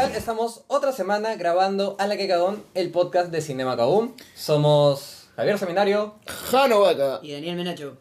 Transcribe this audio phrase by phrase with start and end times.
[0.00, 0.14] tal?
[0.14, 4.14] Estamos otra semana grabando A la que cagón, el podcast de Cinema Cagón.
[4.34, 6.14] Somos Javier Seminario.
[6.26, 7.20] Jano Vaca.
[7.22, 7.98] Y Daniel Menacho.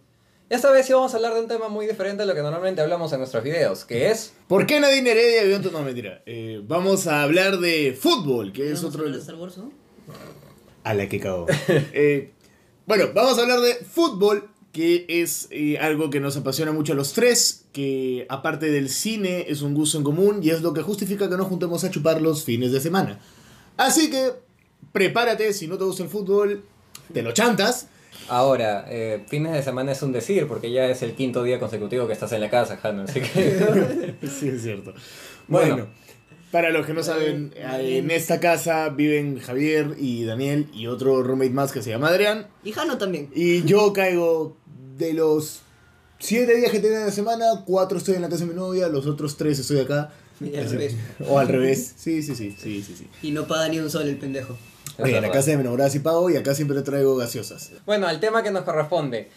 [0.50, 2.82] Esta vez sí vamos a hablar de un tema muy diferente a lo que normalmente
[2.82, 4.34] hablamos en nuestros videos, que es...
[4.48, 5.72] ¿Por qué Nadine Heredia vio tu...
[5.72, 6.22] No, mentira.
[6.26, 9.00] Eh, vamos a hablar de fútbol, que es ¿Vamos a otro...
[9.02, 9.72] hablar de Star Wars, ¿no?
[10.86, 11.48] A la que cagó.
[11.68, 12.32] Eh,
[12.86, 16.96] bueno, vamos a hablar de fútbol, que es eh, algo que nos apasiona mucho a
[16.96, 20.82] los tres, que aparte del cine es un gusto en común y es lo que
[20.82, 23.20] justifica que nos juntemos a chupar los fines de semana.
[23.76, 24.32] Así que
[24.94, 26.64] prepárate, si no te gusta el fútbol,
[27.12, 27.88] te lo chantas.
[28.30, 32.08] Ahora, eh, fines de semana es un decir, porque ya es el quinto día consecutivo
[32.08, 34.16] que estás en la casa, Jano, así que...
[34.22, 34.94] sí, es cierto.
[35.50, 35.74] Bueno.
[35.76, 35.88] Bueno,
[36.52, 41.22] para los que no saben, eh, en esta casa viven Javier y Daniel y otro
[41.22, 42.48] roommate más que se llama Adrián.
[42.64, 43.30] Y Jano también.
[43.36, 44.58] Y yo caigo
[45.00, 45.62] de los
[46.20, 48.88] siete días que tengo en la semana, cuatro estoy en la casa de mi novia,
[48.90, 50.12] los otros tres estoy acá.
[50.42, 50.96] Y al revés.
[51.28, 51.96] O al revés.
[51.98, 53.08] Sí, sí, sí, sí, sí, sí.
[53.24, 54.58] Y no paga ni un sol el pendejo.
[54.98, 57.72] Oye, en la casa de mi enamorada sí pago y acá siempre traigo gaseosas.
[57.86, 59.30] Bueno, al tema que nos corresponde.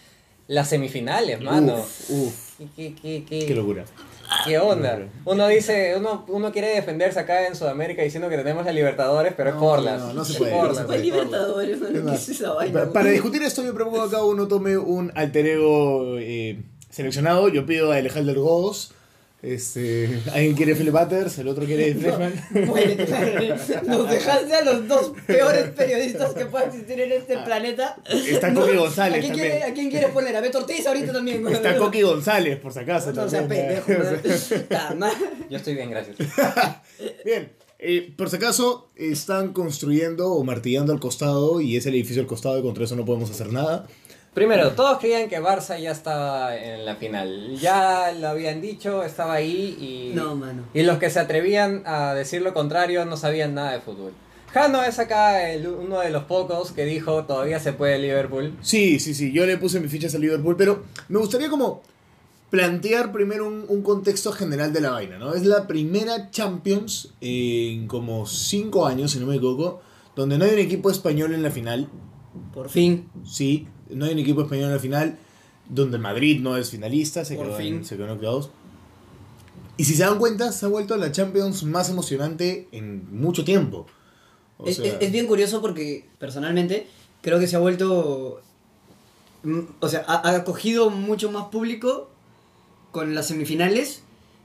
[0.48, 1.76] Las semifinales, mano.
[1.76, 2.34] Uf, uf,
[2.76, 3.84] ¿Qué, qué, qué, qué locura.
[4.44, 5.00] ¿Qué onda?
[5.24, 9.50] Uno dice, uno, uno quiere defenderse acá en Sudamérica diciendo que tenemos a Libertadores, pero
[9.50, 10.00] es No, por las.
[10.00, 10.98] no, no se es puede, por no se puede.
[11.00, 12.90] Libertadores, no Es esa vaina.
[12.92, 17.48] Para discutir esto, yo propongo que cada uno tome un alter ego eh, seleccionado.
[17.48, 18.94] Yo pido a Alejandro Godos.
[19.42, 22.32] Este, alguien quiere Philip Butters, el otro quiere Freshman.
[22.64, 23.54] Muérete.
[23.88, 27.96] Nos dejaste a los dos peores periodistas que puedan existir en este planeta.
[28.08, 29.50] Está Coqui González ¿A quién, también.
[29.50, 30.36] quiere, ¿A quién quieres poner?
[30.36, 31.44] A Beto Ortiz ahorita también.
[31.48, 33.12] Está Coqui González, por si acaso.
[33.12, 33.82] No también.
[33.82, 33.86] pendejo.
[33.86, 34.68] güey.
[34.68, 35.16] Ta madre.
[35.50, 36.16] Yo estoy bien, gracias.
[37.24, 42.22] Bien, eh, por si acaso están construyendo o martillando al costado y es el edificio
[42.22, 43.88] al costado y contra eso no podemos hacer nada.
[44.34, 47.54] Primero, todos creían que Barça ya estaba en la final.
[47.60, 50.14] Ya lo habían dicho, estaba ahí y.
[50.14, 50.62] No, mano.
[50.72, 54.12] Y los que se atrevían a decir lo contrario no sabían nada de fútbol.
[54.52, 58.54] Jano es acá el- uno de los pocos que dijo todavía se puede Liverpool.
[58.62, 61.82] Sí, sí, sí, yo le puse mis fichas a Liverpool, pero me gustaría como
[62.50, 65.32] plantear primero un, un contexto general de la vaina, ¿no?
[65.34, 69.80] Es la primera Champions en como 5 años, si no me equivoco,
[70.16, 71.88] donde no hay un equipo español en la final.
[72.52, 73.08] Por fin.
[73.24, 75.18] Sí, no hay un equipo español en la final,
[75.68, 77.74] donde Madrid no es finalista, se Por quedó, fin.
[77.76, 78.50] en, se quedó en.
[79.76, 83.86] Y si se dan cuenta, se ha vuelto la Champions más emocionante en mucho tiempo.
[84.58, 86.86] O Es, sea, es- es bien curioso porque personalmente
[87.22, 88.42] creo que se ha vuelto.
[89.42, 92.10] mm, O sea, ha, ha acogido mucho más público
[92.90, 94.02] con las semifinales,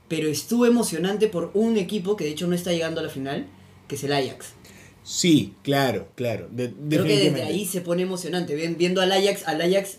[0.08, 3.46] pero estuvo emocionante por un equipo que de hecho no está llegando a la final,
[3.86, 4.54] que es el Ajax.
[5.02, 6.48] Sí, claro, claro.
[6.50, 8.54] de- Creo que desde ahí se pone emocionante.
[8.76, 9.98] Viendo al Ajax, al Ajax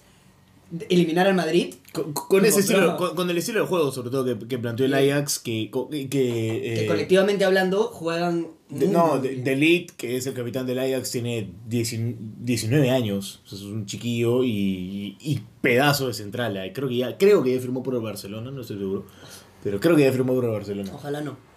[0.90, 1.74] eliminar al Madrid.
[1.94, 4.86] Con, con ese estilo, con, con el estilo de juego, sobre todo, que, que planteó
[4.86, 5.72] el Ajax, que...
[5.92, 8.46] que, Que eh, colectivamente hablando juegan.
[8.70, 13.42] de- no, de, de Ligt, que es el capitán del Ajax, tiene 19 19 años.
[13.52, 16.56] Es un chiquillo y, y pedazo de central.
[16.58, 16.72] eh.
[16.72, 19.08] Creo que, ya, creo que ya firmó por el Barcelona, no estoy seguro.
[19.64, 20.92] Pero creo que ya firmó por el Barcelona.
[20.94, 21.49] Ojalá no.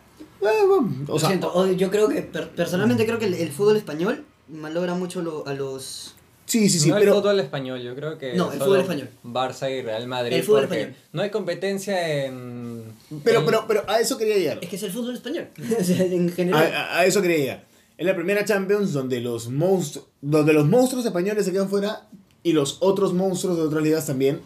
[0.42, 0.82] Eh, o
[1.12, 4.94] Lo sea, siento, yo creo que per- personalmente creo que el, el fútbol español malogra
[4.94, 6.14] mucho lo- a los
[6.46, 7.12] sí, sí, sí, no pero...
[7.14, 9.08] el fútbol español, yo creo que No, el fútbol español.
[9.24, 10.36] Barça y Real Madrid.
[10.36, 10.94] El fútbol español.
[11.12, 12.82] No hay competencia en.
[13.24, 14.58] Pero, en- pero, pero a eso quería llegar.
[14.60, 15.48] Es que es el fútbol español.
[15.56, 16.74] en A, general.
[16.74, 17.64] a- a eso quería llegar.
[17.96, 22.08] Es la primera Champions donde los, monstruos donde los monstruos españoles se quedan fuera
[22.42, 24.40] y los otros monstruos de otras ligas también.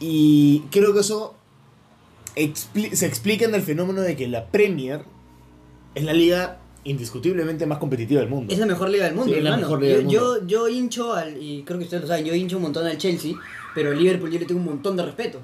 [0.00, 1.34] Y creo que eso
[2.36, 5.00] expli- se explica en el fenómeno de que la Premier
[5.94, 8.52] es la liga indiscutiblemente más competitiva del mundo.
[8.52, 10.68] Es la mejor liga del mundo, Sí, es la mejor liga del yo, yo, yo
[10.68, 11.40] hincho al.
[11.42, 13.34] Y creo que ustedes lo saben, yo hincho un montón al Chelsea.
[13.74, 15.40] Pero al Liverpool yo le tengo un montón de respeto.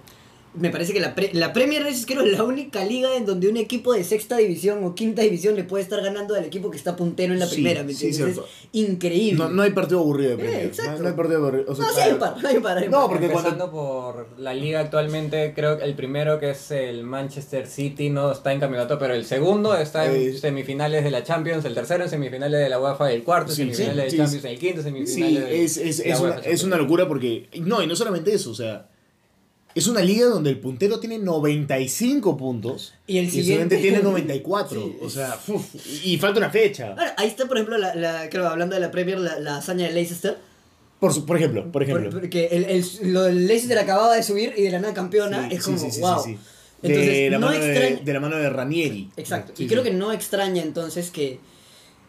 [0.60, 3.56] Me parece que la, pre- la Premier es creo la única liga en donde un
[3.56, 6.96] equipo de sexta división o quinta división le puede estar ganando al equipo que está
[6.96, 7.82] puntero en la Sí, primera.
[7.84, 8.34] ¿me sí, entiendes?
[8.34, 8.50] cierto.
[8.50, 9.38] es increíble.
[9.38, 10.62] No, no hay partido aburrido de Premier.
[10.66, 10.92] exacto.
[10.92, 11.64] no, no hay partido aburrido.
[11.68, 13.08] O sea, No, sí hay par, hay par, hay un No, par.
[13.10, 17.66] porque Empezando cuando- por la liga actualmente, creo que el primero que es el Manchester
[17.66, 21.64] City no está en campeonato, pero el segundo está en Eh, semifinales de la Champions,
[21.64, 24.16] el tercero en semifinales de la UEFA, el cuarto en Sí, semifinales sí, de sí,
[24.16, 26.54] Champions, el quinto en Sí, semifinales de es, es, la es, UEFA una, Champions.
[26.60, 27.48] es una locura porque...
[27.60, 28.88] No, y no solamente eso, o sea...
[29.74, 34.80] Es una liga donde el puntero tiene 95 puntos Y el el siguiente- tiene 94.
[34.82, 35.64] Sí, o sea, uf,
[36.04, 36.88] y falta una fecha.
[36.90, 39.86] Ahora, ahí está, por ejemplo, la, la, creo, hablando de la Premier, la, la hazaña
[39.86, 40.36] de Leicester.
[40.98, 42.10] Por, su- por ejemplo, por ejemplo.
[42.10, 45.48] Por- Porque el, el, lo del Leicester acababa de subir y de la nada campeona
[45.48, 46.22] Sí, es como, sí, wow.
[46.24, 46.38] sí.
[46.82, 49.10] De, Entonces, la no mano de, extraña- de la mano de Ranieri.
[49.16, 49.52] Exacto.
[49.62, 51.38] Y creo que no extraña entonces que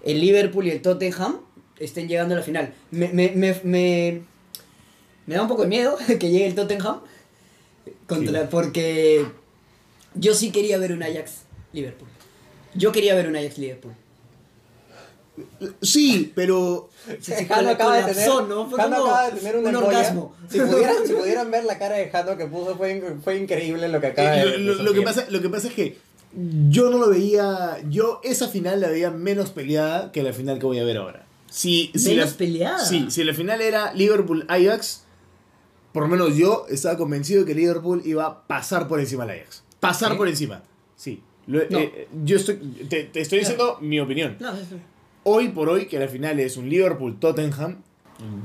[0.04, 1.38] el Liverpool y el Tottenham
[1.78, 2.74] estén llegando a la final.
[2.92, 4.22] Me, me, me, me,
[5.28, 7.02] me da un poco de miedo que llegue el Tottenham.
[8.10, 8.48] Contra, Sí.
[8.52, 9.26] Porque
[10.16, 12.10] yo sí quería ver un Ajax Liverpool.
[12.76, 13.94] Yo quería ver un Ajax Liverpool.
[15.82, 16.90] Sí, pero
[17.22, 18.70] Se, se Jano cola- acaba de tener, colapsó, ¿no?
[18.70, 20.36] Jano acaba de tener una un orgasmo.
[20.50, 24.02] Si pudieran, si pudieran ver la cara de Jano que puso, fue, fue increíble lo
[24.02, 25.98] que acaba de lo, lo- lo que pasa, lo que pasa es que
[26.70, 27.78] yo no lo veía.
[27.90, 31.26] Yo esa final la veía menos peleada que la final que voy a ver ahora.
[31.50, 32.86] Si, si Menos la, peleada.
[32.86, 35.04] Sí, si la final era Liverpool-Ajax,
[35.94, 39.64] por lo menos yo estaba convencido que Liverpool iba a pasar por encima del Ajax.
[39.80, 40.18] Pasar ¿Sí?
[40.18, 40.64] por encima.
[40.96, 41.24] Sí.
[41.48, 41.80] Lo- No.
[41.80, 42.56] eh, yo estoy,
[42.90, 44.38] te, te estoy diciendo mi opinión.
[44.40, 44.52] No,
[45.24, 47.82] Hoy por hoy, que la final es un Liverpool-Tottenham,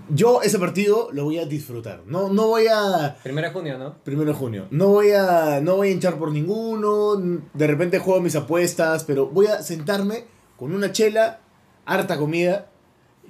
[0.08, 2.02] yo ese partido lo voy a disfrutar.
[2.06, 3.16] No, no voy a.
[3.24, 3.94] Primero de junio, ¿no?
[4.04, 4.66] Primero de junio.
[4.70, 5.60] No voy a.
[5.60, 7.16] No voy a hinchar por ninguno.
[7.52, 9.02] De repente juego mis apuestas.
[9.04, 10.24] Pero voy a sentarme
[10.56, 11.40] con una chela,
[11.86, 12.70] harta comida.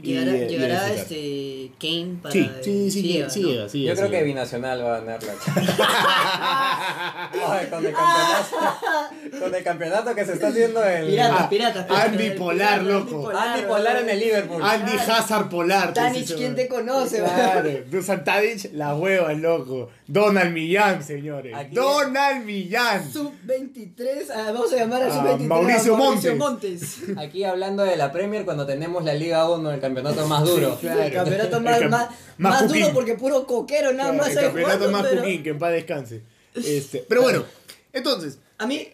[0.03, 2.33] Llegará, eh, y a llegará este Kane para.
[2.33, 3.49] Sí, sí, sí, llega, sí, ¿no?
[3.49, 4.23] llega, sí Yo creo que.
[4.25, 5.33] Binacional va a ganar la
[7.33, 9.41] Ay, con el campeonato.
[9.41, 11.07] Con el campeonato que se está haciendo el.
[11.07, 11.91] Piratas, Ah, piratas.
[11.91, 13.31] Andy Polar, loco.
[13.31, 14.63] Andy Polar en el Liverpool.
[14.63, 15.93] Andy Hazard Polar.
[15.95, 19.91] Tanich, dice, ¿quién te conoce, Claro, Dusan Tadic, la hueva, loco.
[20.07, 21.55] Donald Millán, señores.
[21.55, 23.11] Aquí- Donald Millán.
[23.11, 25.47] Sub-23, ah, vamos a llamar Ah, Sub-23.
[25.47, 26.99] Mauricio a Montes.
[27.17, 30.77] Aquí hablando de la Premier cuando tenemos la Liga 1, el campeonato más duro.
[30.81, 31.03] Claro.
[31.03, 32.09] El campeonato El más, cam- más,
[32.39, 35.43] más más duro porque puro coquero nada Claro, más el campeonato jugando, más pero- cuquín,
[35.43, 36.23] que en paz descanse.
[36.55, 37.45] Este, pero bueno,
[37.93, 38.87] entonces, A mí,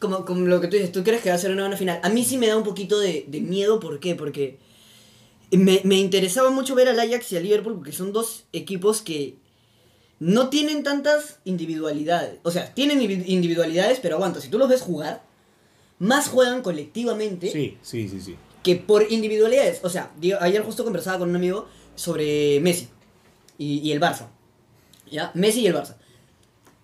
[0.00, 2.00] como, como lo que tú dices, tú crees que va a ser una buena final.
[2.02, 4.14] A mí sí me da un poquito de, de miedo, ¿por qué?
[4.14, 4.58] Porque
[5.50, 9.36] me, me interesaba mucho ver al Ajax y al Liverpool porque son dos equipos que
[10.18, 12.38] no tienen tantas individualidades.
[12.42, 15.22] O sea, tienen indivi- individualidades, pero aguanta, si tú los ves jugar,
[15.98, 18.36] más juegan colectivamente sí, sí, sí, sí.
[18.66, 19.78] Que por individualidades.
[19.84, 22.88] O sea, digo, ayer justo conversaba con un amigo sobre Messi
[23.58, 24.26] y, y el Barça.
[25.10, 25.30] ¿Ya?
[25.34, 25.94] Messi y el Barça.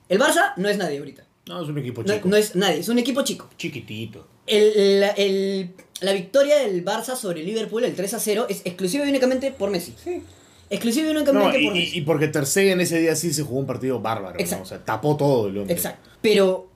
[0.09, 1.25] El Barça no es nadie ahorita.
[1.49, 2.29] No, es un equipo chico.
[2.29, 3.51] no es nadie, es un equipo chico.
[3.59, 4.29] Chiquitito.
[4.47, 8.63] El, la, el- la victoria del Barça sobre el Liverpool, el 3 a 0, es
[8.65, 9.95] exclusiva y únicamente por Messi.
[10.03, 10.23] Sí.
[10.71, 11.99] Exclusiva y únicamente por y- Messi.
[11.99, 14.35] y porque Ter Stegen ese día sí se jugó un partido bárbaro.
[14.35, 14.41] ¿no?
[14.41, 14.63] Exacto.
[14.65, 15.75] O sea, tapó todo el hombre.
[15.75, 16.11] Exacto.
[16.21, 16.71] Pero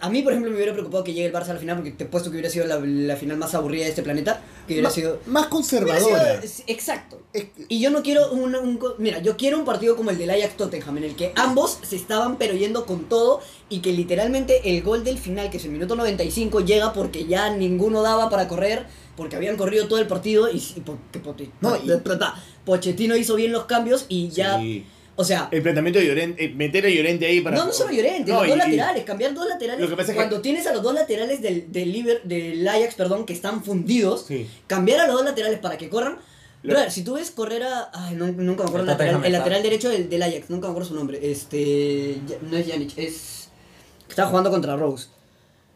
[0.00, 1.92] a mí, por ejemplo, me hubiera preocupado que llegue el Barça a la final porque
[1.92, 4.42] te he puesto que hubiera sido la, la final más aburrida de este planeta.
[4.66, 5.20] Que hubiera Ma- sido.
[5.26, 6.42] Más conservadora.
[6.42, 7.22] sido- exacto.
[7.32, 10.28] Es que- Y yo no quiero un, Mira, yo quiero un partido como el del
[10.30, 13.40] Ajax Tottenham, en el que ambos se estaban pero yendo con todo
[13.70, 17.48] y que literalmente el gol del final, que es el minuto 95, llega porque ya
[17.54, 18.84] ninguno daba para correr,
[19.16, 20.80] porque habían corrido todo el partido y, y
[21.24, 21.88] porque No, y-
[22.64, 24.58] Pochettino hizo bien los cambios y ya.
[24.58, 24.84] Sí.
[25.20, 27.56] O sea, El planteamiento de Llorente, eh, meter a Llorente ahí para.
[27.56, 29.80] no, no solo Llorente, No, los y- dos laterales, cambiar dos laterales.
[29.82, 32.66] Lo que pasa es que- cuando tienes a los dos laterales del, del, Liber- del
[32.66, 34.48] Ajax, perdón, que están fundidos, Sí.
[34.66, 36.16] cambiar a los dos laterales para que corran.
[36.62, 37.90] Lo- Brother, si tú ves correr a.
[37.92, 39.38] Ay, no- nunca me acuerdo el lateral, el está.
[39.38, 41.18] lateral derecho del, del Ajax, nunca me acuerdo su nombre.
[41.30, 42.16] Este.
[42.50, 43.48] No es Janic, es.
[44.08, 45.08] Estaba jugando contra Rose.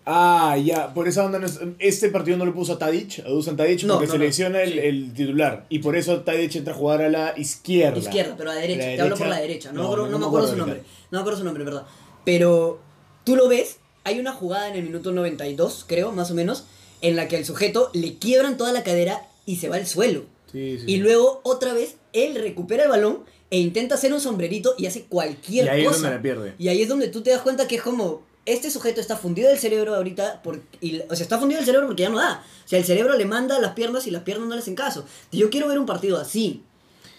[0.06, 3.29] Ah, ya, por esa onda no es- este partido no lo puso a Tadic, a
[3.31, 4.79] Dusan Tadic, No, porque no, selecciona no, el, sí.
[4.81, 5.65] el titular.
[5.71, 7.99] Y por eso Tadic entra a jugar a la izquierda.
[7.99, 8.87] Izquierda, pero a la derecha.
[8.91, 9.73] La Te hablo por la derecha.
[9.73, 9.87] No, me
[10.27, 10.83] acuerdo, me su nombre.
[11.11, 11.85] No me acuerdo su nombre, ¿verdad?
[12.25, 12.81] Pero
[13.25, 16.65] tú lo ves, hay una jugada en el minuto 92, creo, más o menos,
[17.01, 20.25] en la que el sujeto le quiebran toda la cadera y se va al suelo.
[20.53, 23.21] Sí, sí, Y luego otra vez él recupera el balón
[23.51, 26.01] e intenta hacer un sombrerito y hace cualquier Y ahí es cosa.
[26.03, 26.55] donde la pierde.
[26.59, 29.48] Y ahí es donde tú te das cuenta que es como este sujeto está fundido
[29.48, 32.44] del cerebro ahorita por, y, o sea, está fundido del cerebro porque ya no da.
[32.65, 35.05] O sea, el cerebro le manda las piernas y las piernas no le hacen caso.
[35.32, 36.63] Yo quiero ver un partido así.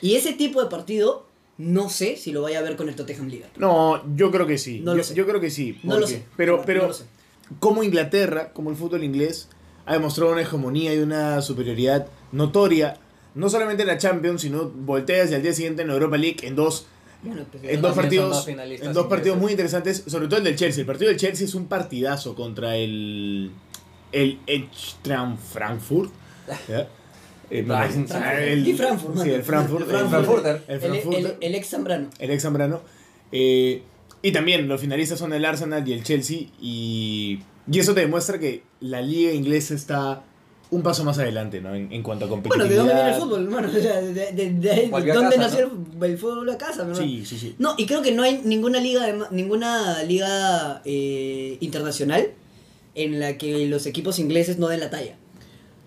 [0.01, 1.25] Y ese tipo de partido
[1.57, 3.61] no sé si lo vaya a ver con el Tottenham Liverpool.
[3.61, 4.81] No, yo creo que sí.
[4.81, 5.15] No yo, lo sé.
[5.15, 5.79] yo creo que sí.
[5.83, 6.23] No lo sé.
[6.35, 7.05] Pero, pero no lo sé.
[7.59, 9.49] como Inglaterra, como el fútbol inglés,
[9.85, 12.97] ha demostrado una hegemonía y una superioridad notoria,
[13.35, 16.37] no solamente en la Champions, sino volteas y al día siguiente en la Europa League
[16.43, 16.87] en dos,
[17.25, 20.81] Bueno, pues, en dos partidos, en dos partidos muy interesantes, sobre todo el del Chelsea.
[20.81, 23.51] El partido del Chelsea es un partidazo contra el
[24.11, 26.11] el Eintracht Frankfurt.
[26.69, 26.87] ¿ya?
[27.49, 28.11] Eh, Frankfurt.
[28.39, 30.45] el- Y Frankfurt, Sí, el Frankfurt.
[30.67, 32.09] El- el ex Zambrano.
[32.19, 32.81] el ex Zambrano.
[33.31, 33.83] Eh,
[34.21, 36.47] y también los finalistas son el Arsenal y el Chelsea.
[36.61, 37.39] Y,
[37.71, 40.23] y eso te demuestra que la liga inglesa está
[40.75, 41.73] un paso más adelante, ¿no?
[41.73, 42.69] En, en cuanto a Bueno, competitividad.
[42.69, 43.67] ¿de dónde viene el fútbol, hermano?
[43.67, 46.57] O sea, de, de, de- de- Volvió a ¿Dónde casa, nació el, el fútbol a
[46.57, 46.95] casa, hermano?
[46.95, 47.55] Sí, sí, sí.
[47.59, 52.31] No, y creo que no hay ninguna liga, ninguna liga eh, internacional
[52.95, 55.15] en la que los equipos ingleses no den la talla.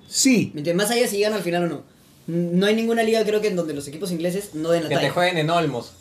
[0.09, 0.53] Sí.
[0.75, 1.83] Más allá si llegan al final o no.
[2.27, 4.95] No hay ninguna liga, creo que en donde los equipos ingleses no den la Que
[4.97, 5.13] te talla.
[5.15, 5.93] jueguen en Olmos.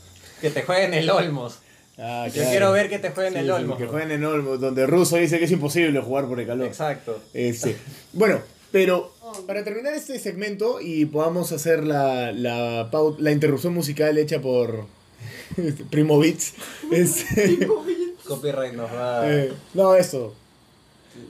[0.42, 1.60] Que te jueguen el Olmos.
[1.98, 2.50] Ah, Yo claro.
[2.52, 3.78] quiero ver que te jueguen Sí, el Olmos.
[3.78, 6.68] que jueguen en Olmo, donde Russo dice que es imposible jugar por el calor.
[6.68, 7.22] Exacto.
[7.34, 7.76] Este,
[8.14, 8.40] bueno,
[8.72, 9.14] pero
[9.46, 14.86] para terminar este segmento y podamos hacer la, la, pau- la interrupción musical hecha por
[15.90, 16.54] Primo Beats.
[16.92, 17.68] este,
[18.26, 19.30] Copyright nos va.
[19.32, 20.34] eh, no, eso.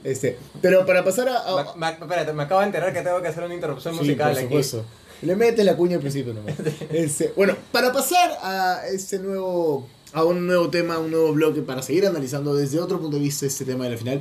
[0.04, 1.38] Este, pero para pasar a...
[1.38, 4.00] a- Me, me- espérate, me acabo de enterar que tengo que hacer una interrupción Sí,
[4.00, 4.46] musical por aquí.
[4.46, 4.84] supuesto.
[5.22, 6.54] Le metes la cuña al principio nomás.
[6.90, 11.82] Este, bueno, para pasar a este nuevo a un nuevo tema, un nuevo bloque para
[11.82, 14.20] seguir analizando desde otro punto de vista este tema de la final.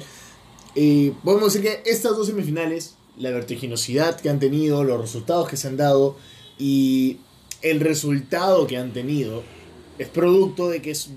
[0.75, 5.57] Eh, podemos decir que estas dos semifinales, la vertiginosidad que han tenido, los resultados que
[5.57, 6.17] se han dado
[6.59, 7.17] y
[7.61, 9.43] el resultado que han tenido
[9.99, 11.09] es producto de que es-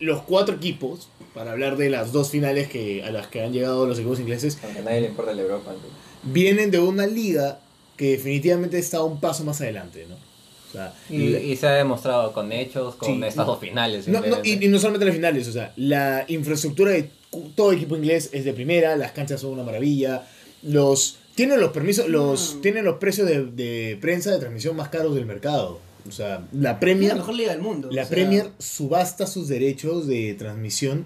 [0.00, 3.86] los cuatro equipos, para hablar de las dos finales que, a las que han llegado
[3.86, 5.72] los equipos ingleses, Aunque a nadie le importa la Europa.
[5.72, 6.32] ¿no?
[6.32, 7.60] vienen de una liga
[7.96, 10.14] que definitivamente está un paso más adelante, ¿no?
[10.16, 14.08] O sea, Y, y se ha demostrado con hechos, con Sí, estas dos finales.
[14.08, 17.10] no, no, y, y no solamente las finales, o sea, la infraestructura de
[17.54, 20.26] todo equipo inglés es de primera, las canchas son una maravilla,
[20.62, 22.60] los tienen los permisos, los Mm.
[22.60, 25.80] tienen los precios de, de prensa de transmisión más caros del mercado.
[26.08, 27.88] O sea, la Es Premier, la mejor liga del mundo.
[27.90, 31.04] la o sea, Premier subasta sus derechos de transmisión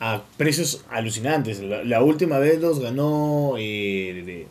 [0.00, 1.60] a precios alucinantes.
[1.60, 4.46] La, la última vez los ganó eh, de-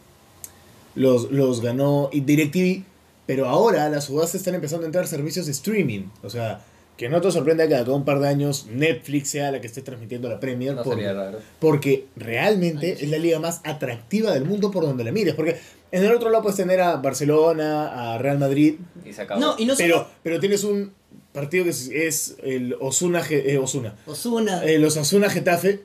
[0.95, 2.83] los, los ganó DirecTV,
[3.25, 6.05] pero ahora las subastas están empezando a entrar servicios de streaming.
[6.23, 6.65] O sea,
[6.97, 9.61] que no te sorprenda que de acá a un par de años Netflix sea la
[9.61, 10.73] que esté transmitiendo la Premier.
[10.73, 11.39] No porque, sería raro.
[11.59, 15.35] porque realmente es la liga más atractiva del mundo por donde la mires.
[15.35, 15.57] Porque
[15.91, 18.75] en el otro lado puedes tener a Barcelona, a Real Madrid,
[19.05, 19.39] Y se acabó.
[19.39, 20.91] No, y no pero, solo pero tienes un
[21.33, 23.95] partido que es, es el Osuna, eh, Osuna.
[24.07, 24.63] Osuna.
[24.63, 25.81] El Osasuna Getafe,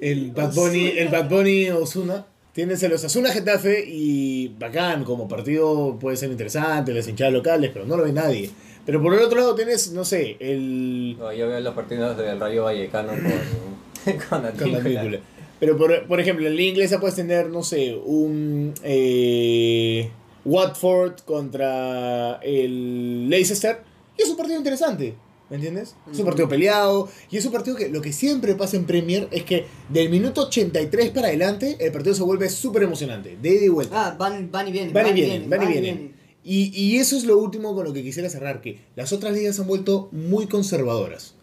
[0.00, 2.26] el Bad Bunny, el Bad Bunny Osuna.
[2.52, 7.86] Tienes el Osasuna Getafe y bacán, como partido puede ser interesante, las hinchadas locales, pero
[7.86, 8.50] no lo ve nadie.
[8.88, 11.14] Pero por el otro lado tienes, no sé, el...
[11.18, 14.82] No, yo veo los partidos del Rayo Vallecano con, con la con la película.
[14.82, 15.20] película.
[15.60, 20.08] Pero por, por ejemplo, en la inglesa puedes tener, no sé, un eh,
[20.42, 23.82] Watford contra el Leicester.
[24.16, 25.14] Y es un partido interesante,
[25.50, 25.94] ¿me entiendes?
[26.10, 27.10] Es un partido peleado.
[27.30, 30.46] Y es un partido que lo que siempre pasa en Premier es que del minuto
[30.46, 33.36] 83 para adelante el partido se vuelve súper emocionante.
[33.36, 34.06] De ida y vuelta.
[34.06, 34.94] Ah, van, van y vienen.
[34.94, 36.17] Van y vienen, van y vienen.
[36.44, 39.56] Y, y eso es lo último con lo que quisiera cerrar, que las otras ligas
[39.56, 41.34] se han vuelto muy conservadoras.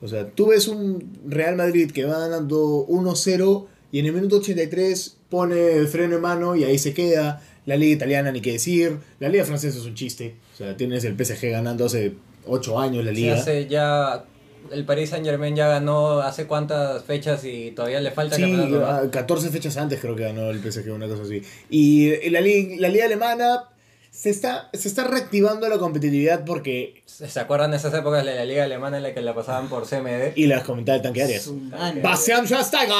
[0.00, 4.36] O sea, tú ves un Real Madrid que va ganando 1-0 y en el minuto
[4.36, 7.42] 83 pone el freno en mano y ahí se queda.
[7.66, 8.98] La liga italiana ni qué decir.
[9.20, 10.34] La liga francesa es un chiste.
[10.54, 12.14] O sea, tienes el PSG ganando hace
[12.46, 13.34] 8 años la Sí, liga.
[13.34, 14.24] hace ya.
[14.72, 18.80] El Paris Saint Germain ya ganó hace cuántas fechas y todavía le falta Sí, campeonato,
[18.80, 18.86] ¿no?
[18.86, 21.42] ah, 14 fechas antes creo que ganó el PSG, una cosa así.
[21.70, 23.64] Y la liga, la liga alemana
[24.12, 27.02] se está, se está reactivando la competitividad porque...
[27.06, 29.88] ¿Se acuerdan de esas épocas de la liga alemana en la que la pasaban por
[29.88, 30.36] CMD?
[30.36, 31.48] Y las comentaba el tanque Arias.
[31.48, 32.02] Mano.
[32.02, 32.94] Bastian Schweinsteiger.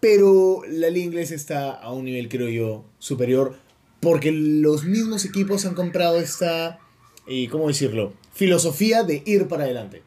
[0.00, 3.56] Pero la liga inglesa está a un nivel, creo yo, superior.
[4.00, 6.78] Porque los mismos equipos han comprado esta,
[7.28, 8.14] eh, ¿cómo decirlo?
[8.32, 10.02] Filosofía de ir para adelante.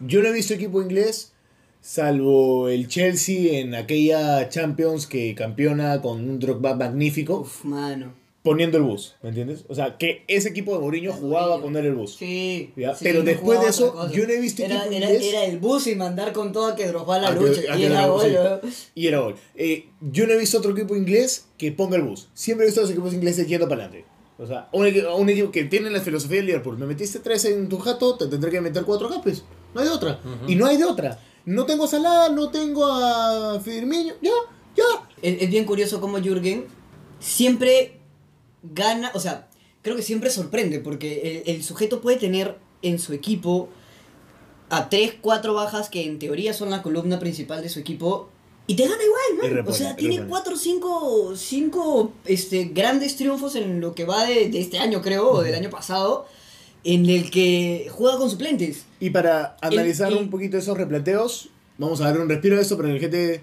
[0.00, 1.34] Yo no he visto equipo inglés,
[1.82, 8.23] salvo el Chelsea en aquella Champions que campeona con un Drogba magnífico, Uf, mano.
[8.44, 9.64] Poniendo el bus, ¿me entiendes?
[9.68, 12.14] O sea, que ese equipo de Mourinho jugaba a poner el bus.
[12.16, 12.72] Sí.
[12.76, 15.44] Ya, sí, pero después de eso, yo no he visto era, equipo era, inglés- era
[15.46, 17.76] el bus y mandar con todo a que Drogba la A lucha.
[17.76, 18.22] Y era gol,
[18.62, 18.90] sí.
[18.94, 19.34] Y era gol.
[19.56, 22.28] Eh, yo no he visto otro equipo inglés que ponga el bus.
[22.34, 24.06] Siempre he visto a los equipos ingleses yendo para adelante.
[24.36, 26.76] O sea, un, equi- un equipo que tiene la filosofía del Liverpool.
[26.76, 29.42] Me metiste tres en tu jato, te tendré que meter cuatro capes.
[29.74, 30.20] No hay de otra.
[30.46, 31.18] Y no hay de otra.
[31.46, 34.12] No tengo a Salah, no tengo a Firmino.
[34.20, 34.32] Ya,
[34.76, 34.84] ya.
[35.22, 36.66] Es, es bien curioso cómo Jürgen
[37.20, 38.00] siempre
[38.72, 39.48] gana, o sea,
[39.82, 43.68] creo que siempre sorprende, porque el, el sujeto puede tener en su equipo
[44.70, 48.28] a 3, 4 bajas que en teoría son la columna principal de su equipo.
[48.66, 49.54] Y te gana igual, ¿no?
[49.56, 50.30] repone, O sea, tiene repone.
[50.30, 55.02] 4 o 5 cinco, este, grandes triunfos en lo que va de, de este año,
[55.02, 56.26] creo, o del año pasado,
[56.82, 58.86] en el que juega con suplentes.
[59.00, 62.76] Y para analizar el- un poquito esos replanteos, vamos a dar un respiro a esto,
[62.78, 63.42] pero en el GT.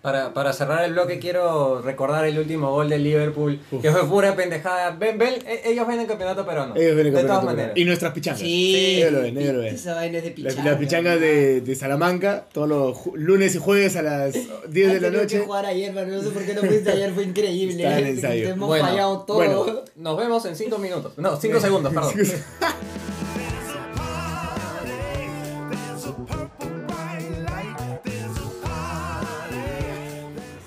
[0.00, 3.82] Para, para cerrar el bloque quiero recordar el último gol del Liverpool, Uf.
[3.82, 4.92] que fue pura pendejada.
[4.92, 6.74] Ven, ven, e- ellos ven el campeonato peruano.
[6.76, 7.72] Ellos ven el de campeonato, todas maneras.
[7.76, 8.38] Y nuestras pichangas.
[8.40, 9.74] Sí, ellos lo ven, ellos lo ven.
[9.74, 10.70] Esa vaina es de Las pichanga.
[10.70, 14.34] la pichangas de, de Salamanca, todos los lunes y jueves a las
[14.68, 15.38] 10 de la noche.
[15.40, 17.82] que jugar ayer, pero no sé por qué no fuiste ayer, fue increíble.
[17.84, 18.44] Está en ensayo.
[18.44, 19.36] Te hemos Bueno, fallado todo.
[19.38, 19.66] bueno.
[19.96, 21.12] Nos vemos en 5 minutos.
[21.16, 22.12] No, 5 segundos, perdón.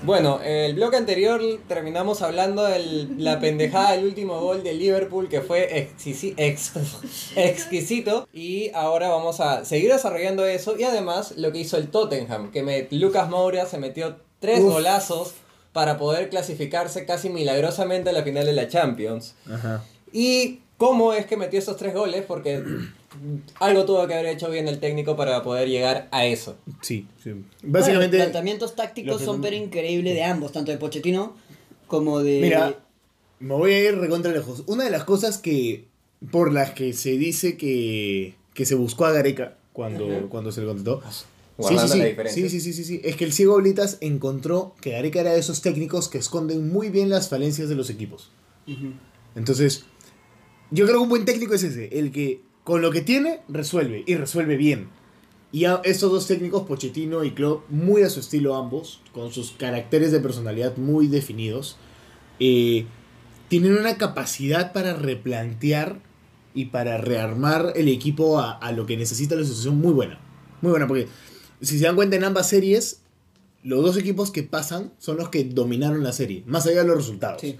[0.03, 5.41] Bueno, el bloque anterior terminamos hablando de la pendejada del último gol de Liverpool que
[5.41, 6.72] fue exquisi- ex-
[7.36, 12.51] exquisito y ahora vamos a seguir desarrollando eso y además lo que hizo el Tottenham,
[12.51, 14.74] que me- Lucas Moura se metió tres Uf.
[14.74, 15.34] golazos
[15.72, 19.36] para poder clasificarse casi milagrosamente a la final de la Champions.
[19.51, 19.84] Ajá.
[20.12, 22.24] ¿Y cómo es que metió esos tres goles?
[22.27, 22.63] Porque
[23.60, 26.58] algo tuvo que haber hecho bien el técnico para poder llegar a eso.
[26.82, 27.32] Sí, sí.
[27.32, 28.18] Bueno, Básicamente.
[28.18, 31.36] los planteamientos tácticos los son pero increíbles de ambos, tanto de Pochettino
[31.88, 32.39] como de...
[32.41, 32.80] Mira,
[33.41, 34.63] me voy a ir recontra lejos.
[34.68, 35.88] Una de las cosas que.
[36.32, 38.36] por las que se dice que.
[38.53, 40.27] que se buscó a Gareca cuando, Ajá.
[40.30, 41.01] cuando se le contrató.
[41.10, 41.25] Sí,
[41.58, 42.00] Guardando sí, sí.
[42.00, 42.44] la diferencia.
[42.44, 43.01] sí, sí, sí, sí, sí.
[43.03, 46.89] Es que el ciego Oblitas encontró que Gareca era de esos técnicos que esconden muy
[46.89, 48.32] bien las falencias de los equipos.
[49.36, 49.86] Entonces,
[50.70, 54.03] yo creo que un buen técnico es ese, el que con lo que tiene resuelve
[54.06, 54.89] y resuelve bien.
[55.51, 59.51] Y a estos dos técnicos, Pochettino y Klopp, muy a su estilo ambos, con sus
[59.51, 61.77] caracteres de personalidad muy definidos,
[62.39, 62.86] eh,
[63.50, 66.00] tienen una capacidad para replantear
[66.53, 70.20] y para rearmar el equipo a, a lo que necesita la situación muy buena.
[70.62, 71.08] Muy buena, porque
[71.60, 73.01] si se dan cuenta en ambas series,
[73.63, 76.98] los dos equipos que pasan son los que dominaron la serie, más allá de los
[76.98, 77.41] resultados.
[77.41, 77.58] Sí.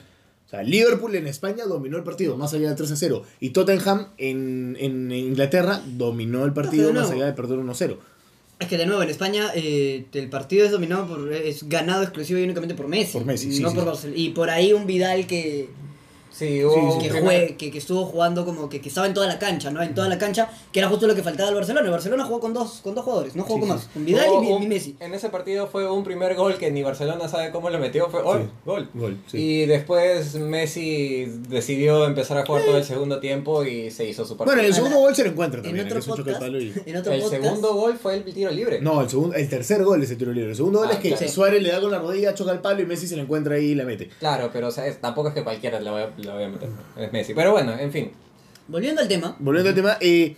[0.52, 3.24] Sea, Liverpool en España dominó el partido, más allá del 3 a 0.
[3.40, 7.76] Y Tottenham en, en Inglaterra dominó el partido, de más allá de perder 1 a
[7.76, 7.98] 0.
[8.60, 11.34] Es que de nuevo, en España eh, el partido es dominado por.
[11.34, 13.14] es ganado exclusivo y únicamente por Messi.
[13.14, 14.12] Por Messi, sí, no sí, por sí.
[14.14, 15.70] Y por ahí un Vidal que.
[16.42, 19.14] Sí, Sí, que, un jue- primer- que, que estuvo jugando como que, que estaba en
[19.14, 19.82] toda la cancha, ¿no?
[19.84, 21.86] En toda la cancha, que era justo lo que faltaba al Barcelona.
[21.86, 23.74] El Barcelona jugó con dos, con dos jugadores, no jugó Sí, con sí.
[23.86, 23.94] más.
[23.94, 24.96] Con Vidal y, un- y Messi.
[25.00, 28.10] En ese partido fue un primer gol que ni Barcelona sabe cómo lo metió.
[28.10, 28.48] Fue gol, Sí.
[28.66, 28.90] gol.
[28.94, 29.38] Gol, sí.
[29.38, 34.38] Y después Messi decidió empezar a jugar todo el segundo tiempo y se hizo su
[34.38, 34.56] partido.
[34.56, 36.60] Bueno, el segundo la- gol se lo encuentra En también, otro choque al podcast, palo
[36.62, 38.82] y- en otro el podcast, segundo gol fue el tiro libre.
[38.82, 40.50] No, el, segundo, el tercer gol es el tiro libre.
[40.52, 41.28] El segundo gol Ah, es que claro.
[41.32, 43.66] Suárez le da con la rodilla, choca el palo y Messi se lo encuentra ahí
[43.72, 44.10] y la mete.
[44.20, 46.70] Claro, pero o sea, es- tampoco es que cualquiera la vaya, la vaya a meter.
[46.98, 47.34] Es Messi.
[47.34, 48.12] Pero bueno, en fin.
[48.68, 50.36] Volviendo al tema, Volviendo al tema, eh,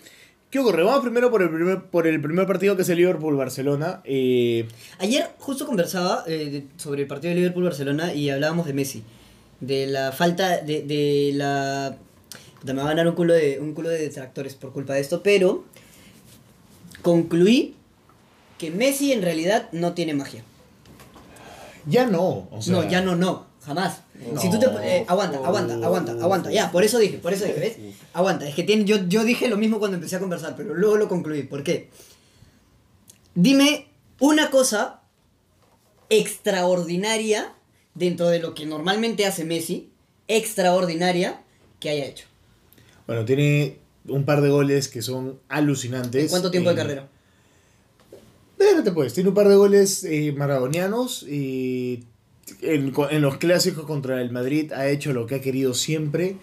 [0.49, 0.83] ¿qué ocurre?
[0.83, 4.01] Vamos primero por el primer, por el primer partido que es el Liverpool-Barcelona.
[4.05, 4.67] Eh,
[4.99, 9.03] ayer justo conversaba eh, sobre el partido de Liverpool-Barcelona y hablábamos de Messi.
[9.59, 11.95] De la falta, de, de la...
[12.65, 15.21] Me va a ganar un culo, de, un culo de detractores por culpa de esto,
[15.21, 15.65] pero
[17.01, 17.75] concluí
[18.57, 20.43] que Messi en realidad no tiene magia.
[21.85, 22.47] ya no.
[22.51, 24.03] O sea, no, ya no, no, jamás.
[24.31, 24.39] No.
[24.39, 24.65] Si tú te...
[24.65, 26.51] eh, aguanta, aguanta, aguanta, aguanta.
[26.51, 27.77] Ya, por eso dije, por eso dije, ¿ves?
[28.13, 30.97] Aguanta, es que tiene, yo, yo dije lo mismo cuando empecé a conversar, pero luego
[30.97, 31.43] lo concluí.
[31.43, 31.89] ¿Por qué?
[33.35, 33.87] Dime
[34.19, 35.01] una cosa
[36.09, 37.53] extraordinaria
[37.95, 39.89] dentro de lo que normalmente hace Messi,
[40.27, 41.41] extraordinaria,
[41.79, 42.25] que haya hecho.
[43.07, 46.23] Bueno, tiene un par de goles que son alucinantes.
[46.25, 47.09] ¿En cuánto tiempo de Eh, carrera?
[48.57, 52.05] Espérate pues, tiene un par de goles eh, maradonianos y
[52.61, 56.35] en, en los clásicos contra el Madrid ha hecho lo que ha querido siempre.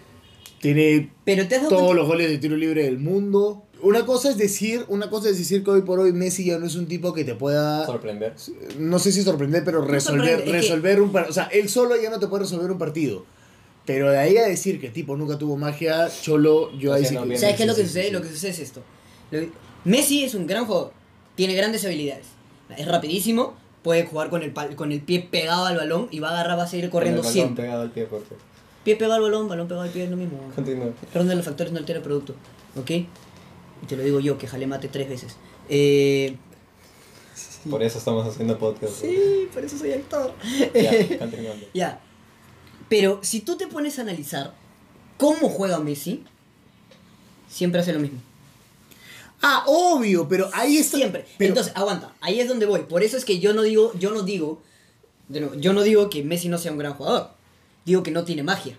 [0.59, 3.63] Tiene Pero te has dado todos cuenta- los goles de tiro libre del mundo.
[3.81, 6.67] Una cosa es decir, una cosa es decir que hoy por hoy Messi ya no
[6.67, 8.35] es un tipo que te pueda Sorprender.
[8.77, 11.67] no sé si sorprender, pero resolver sorprende, es que- resolver un partido, o sea, él
[11.67, 13.25] solo ya no te puede resolver un partido.
[13.87, 17.37] Pero de ahí a decir que tipo nunca tuvo magia, Cholo, yo ahí sí que-.
[17.39, 18.05] ¿Sabes qué es lo que sí, sucede?
[18.05, 18.11] sí.
[18.11, 18.83] Lo que sucede es esto.
[19.85, 20.91] Messi es un gran jugador.
[21.35, 22.27] Tiene grandes habilidades.
[22.77, 23.55] Es rapidísimo.
[23.83, 26.57] Puede jugar con el, pal- con el pie pegado al balón y va a agarrar,
[26.59, 27.63] va a seguir corriendo Con el balón siempre.
[27.65, 28.37] pegado al pie, por favor.
[28.83, 30.37] Pie pegado al balón, balón pegado al pie es lo mismo.
[30.55, 30.89] Continúa.
[31.13, 32.35] Orden de los factores no altera el producto.
[32.79, 32.89] ¿Ok?
[32.91, 33.07] Y
[33.87, 35.35] te lo digo yo, que jale mate tres veces.
[35.69, 36.35] Eh,
[37.69, 38.93] Por eso estamos haciendo podcast.
[39.01, 40.33] sí, por eso soy actor.
[40.73, 41.65] Ya, continuando.
[41.73, 41.99] Ya.
[42.89, 44.53] Pero si tú te pones a analizar
[45.17, 46.23] cómo juega Messi,
[47.49, 48.19] siempre hace lo mismo.
[49.41, 50.97] Ah, obvio, pero ahí está.
[50.97, 51.25] Siempre.
[51.37, 52.81] Pero, Entonces, aguanta, ahí es donde voy.
[52.81, 54.61] Por eso es que yo no digo, yo no digo,
[55.29, 57.31] nuevo, yo no digo que Messi no sea un gran jugador.
[57.85, 58.77] Digo que no tiene magia.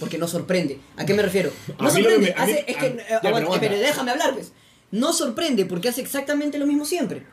[0.00, 0.80] Porque no sorprende.
[0.96, 1.50] ¿A qué me refiero?
[1.80, 2.34] No sorprende.
[2.38, 4.52] me- mí- es que, eh, ya, aguanta, déjame hablar, pues.
[4.90, 7.26] No sorprende porque hace exactamente lo mismo siempre.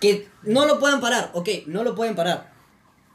[0.00, 2.52] Que no lo puedan parar, ok, no lo pueden parar.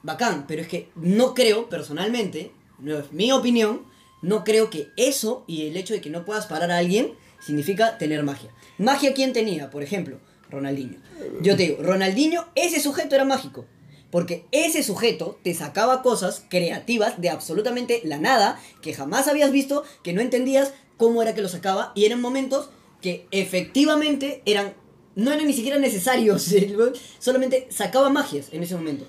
[0.04, 3.84] Bacán, pero es que no creo, personalmente, no es mi opinión,
[4.22, 7.98] no creo que eso y el hecho de que no puedas parar a alguien significa
[7.98, 8.52] tener magia.
[8.78, 9.70] Magia, ¿quién tenía?
[9.70, 10.20] Por ejemplo,
[10.50, 11.00] Ronaldinho.
[11.42, 13.66] Yo te digo, Ronaldinho, ese sujeto era mágico.
[14.12, 19.84] Porque ese sujeto te sacaba cosas creativas de absolutamente la nada, que jamás habías visto,
[20.04, 22.70] que no entendías cómo era que lo sacaba, y eran momentos
[23.02, 24.74] que efectivamente eran,
[25.16, 26.50] no eran ni siquiera necesarios,
[27.20, 29.06] solamente sacaba magias en ese momento.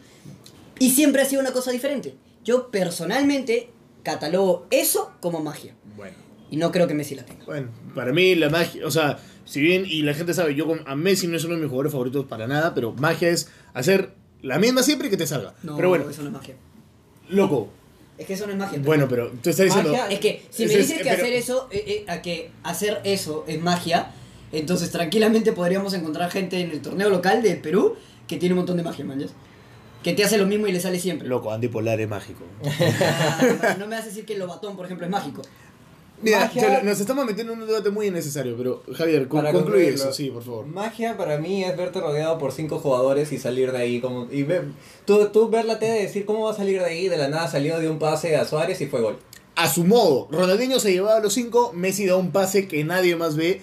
[0.78, 2.16] Y siempre ha sido una cosa diferente.
[2.44, 3.70] Yo personalmente
[4.02, 5.74] catalogo eso como magia.
[5.96, 6.16] Bueno,
[6.50, 7.44] Y no creo que Messi la tenga.
[7.44, 10.82] bueno, para mí la magia, o sea, si bien, y la gente sabe, yo con-
[10.86, 14.12] a Messi no es uno de mis jugadores favoritos para nada, pero magia es hacer
[14.42, 15.54] la misma siempre que te salga.
[15.62, 16.54] No, pero bueno, eso no es magia.
[17.28, 17.68] loco.
[18.18, 18.78] Es que eso no es magia.
[18.82, 19.90] Bueno, pero tú estás diciendo.
[19.92, 22.50] Magia- Es que si me es- dices que pero- hacer eso, eh, eh, a que
[22.62, 24.12] hacer eso es magia,
[24.52, 27.94] entonces tranquilamente podríamos encontrar gente en el torneo local de Perú
[28.28, 29.32] que tiene un montón de magia, manjas.
[30.02, 31.26] Que te hace lo mismo y le sale siempre.
[31.28, 32.44] Loco, antipolar es mágico.
[32.64, 35.42] Ah, no me vas a decir que el lobatón, por ejemplo, es mágico.
[36.22, 40.12] Mira, magia- nos estamos metiendo en un debate muy innecesario, pero Javier, con- concluye eso,
[40.12, 40.66] sí, por favor.
[40.66, 44.00] Magia para mí es verte rodeado por cinco jugadores y salir de ahí.
[44.00, 44.64] Como, y ver,
[45.04, 47.08] tú, tú ver la tele y decir cómo va a salir de ahí.
[47.08, 49.18] De la nada salió de un pase a Suárez y fue gol.
[49.56, 53.16] A su modo, Ronaldinho se llevaba a los cinco, Messi da un pase que nadie
[53.16, 53.62] más ve.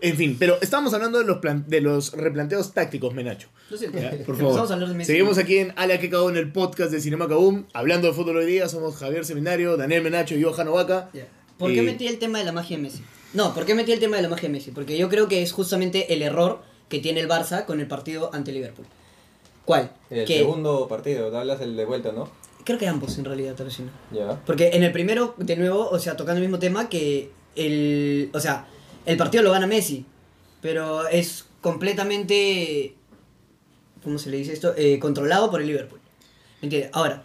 [0.00, 3.48] En fin, pero estamos hablando de los, plan- de los replanteos tácticos, Menacho.
[3.68, 3.98] Lo siento.
[3.98, 4.70] Ya, por Empezamos favor.
[4.70, 5.12] a hablar de Messi.
[5.12, 8.38] Seguimos aquí en Ala que cagó en el podcast de Cinema Kaboom, hablando de fútbol
[8.38, 8.68] hoy día.
[8.70, 11.10] Somos Javier Seminario, Daniel Menacho y Johan Ovaca.
[11.58, 13.02] ¿Por qué metí el tema de la magia de Messi?
[13.34, 14.70] No, ¿por qué metí el tema de la magia de Messi?
[14.70, 18.30] Porque yo creo que es justamente el error que tiene el Barça con el partido
[18.32, 18.86] ante Liverpool.
[19.64, 19.92] ¿Cuál?
[20.08, 22.30] El que segundo partido, te hablas el de vuelta, ¿no?
[22.68, 23.90] creo que ambos en realidad, no.
[24.12, 24.42] Ya.
[24.44, 28.30] Porque en el primero, de nuevo, o sea, tocando el mismo tema, que el.
[28.34, 28.66] O sea,
[29.06, 30.04] el partido lo gana Messi.
[30.60, 32.94] Pero es completamente.
[34.04, 34.74] ¿Cómo se le dice esto?
[34.76, 36.00] Eh, controlado por el Liverpool.
[36.60, 36.90] ¿Me entiendes?
[36.92, 37.22] Ahora,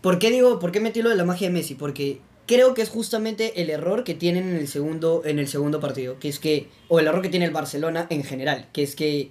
[0.00, 1.74] ¿por qué digo, por qué metí lo de la magia de Messi?
[1.74, 5.78] Porque creo que es justamente el error que tienen en el segundo, en el segundo
[5.78, 6.18] partido.
[6.18, 6.66] Que es que.
[6.88, 8.68] O el error que tiene el Barcelona en general.
[8.72, 9.30] Que es que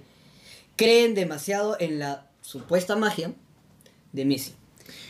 [0.76, 3.34] creen demasiado en la supuesta magia
[4.12, 4.54] de Messi.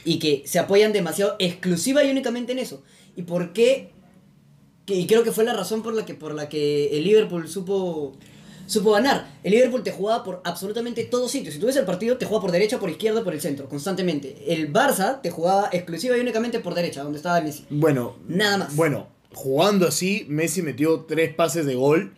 [0.05, 2.83] Y que se apoyan demasiado exclusiva y únicamente en eso.
[3.15, 3.91] ¿Y por qué?
[4.89, 8.17] Y creo que fue la razón por la que, por la que el Liverpool supo,
[8.71, 9.39] supo ganar.
[9.43, 11.55] El Liverpool te jugaba por absolutamente todos sitios.
[11.55, 14.45] Si tú ves el partido, te jugaba por derecha, por izquierda, por el centro, constantemente.
[14.49, 17.67] El Barça te jugaba exclusiva y únicamente por derecha, donde estaba Messi.
[17.71, 18.77] Bueno, Nada más.
[18.77, 22.15] Bueno, jugando así, Messi metió tres pases de gol.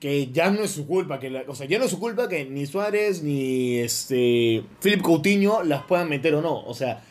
[0.00, 2.26] Que ya no es su culpa, que la- o sea, ya no es su culpa
[2.26, 6.64] que ni Suárez ni este Philip Coutinho las puedan meter o no.
[6.64, 7.02] O sea,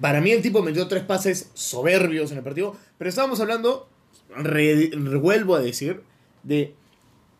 [0.00, 2.74] para mí el tipo metió tres pases soberbios en el partido.
[2.98, 3.88] Pero estábamos hablando,
[4.36, 6.02] re- revuelvo a decir,
[6.42, 6.74] de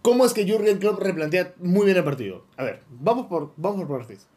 [0.07, 2.45] cómo es que Jurgen Klopp replantea muy bien el partido.
[2.57, 4.29] A ver, vamos por, vamos por partes.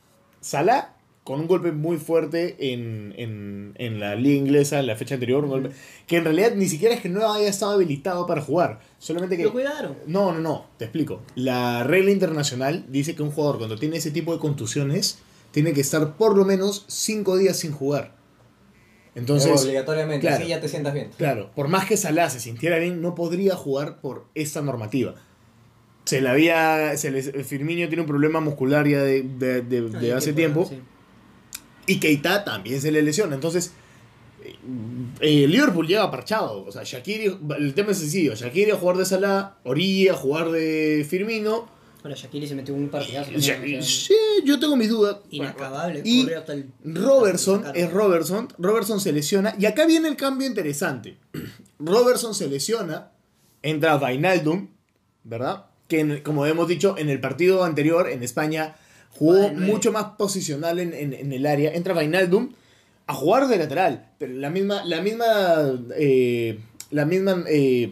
[0.42, 5.14] Salah con un golpe muy fuerte en, en, en la liga inglesa en la fecha
[5.14, 5.70] anterior, un golpe
[6.08, 9.44] que en realidad ni siquiera es que no haya estado habilitado para jugar, solamente que...
[9.44, 9.96] Lo cuidaron.
[10.08, 11.22] No, no, no, te explico.
[11.36, 15.20] La regla internacional dice que un jugador cuando tiene ese tipo de contusiones
[15.52, 18.16] tiene que estar por lo menos cinco días sin jugar.
[19.14, 20.42] Entonces, obligatoriamente, claro.
[20.42, 21.12] así ya te sientas bien.
[21.16, 25.14] Claro, por más que Salah se sintiera bien, no podría jugar por esta normativa.
[26.10, 26.98] Se le había.
[26.98, 30.66] Se le, Firmino tiene un problema muscular ya de, de- de- de Ay, hace tiempo.
[30.66, 30.84] bueno,
[31.86, 31.94] sí.
[31.94, 33.36] Y Keita también se le lesiona.
[33.36, 33.74] Entonces,
[34.44, 34.56] eh,
[35.22, 36.66] eh, Liverpool llega parchado.
[36.66, 37.38] O sea, Shakiri.
[37.58, 41.68] El tema es sencillo: Shakiri a jugar de Salah, Origi a jugar de Firmino.
[42.04, 43.30] Ahora Shakiri se metió un partidazo.
[43.32, 45.18] También, sí, yo tengo mis dudas.
[45.32, 46.02] Inacabable.
[46.06, 48.48] Y hasta el- Robertson hasta el es Robertson.
[48.58, 49.54] Robertson se lesiona.
[49.60, 51.18] Y acá viene el cambio interesante.
[51.80, 53.12] Robertson se lesiona.
[53.62, 54.70] Entra Vainaldum,
[55.26, 55.66] ¿verdad?
[55.90, 58.76] Que como hemos dicho, en el partido anterior en España
[59.12, 61.74] jugó mucho más posicional en, en- en el área.
[61.74, 62.54] Entra Vainaldum
[63.08, 64.10] a jugar de lateral.
[64.20, 65.26] Pero la misma, la misma,
[65.98, 66.60] eh,
[66.92, 67.92] la misma eh,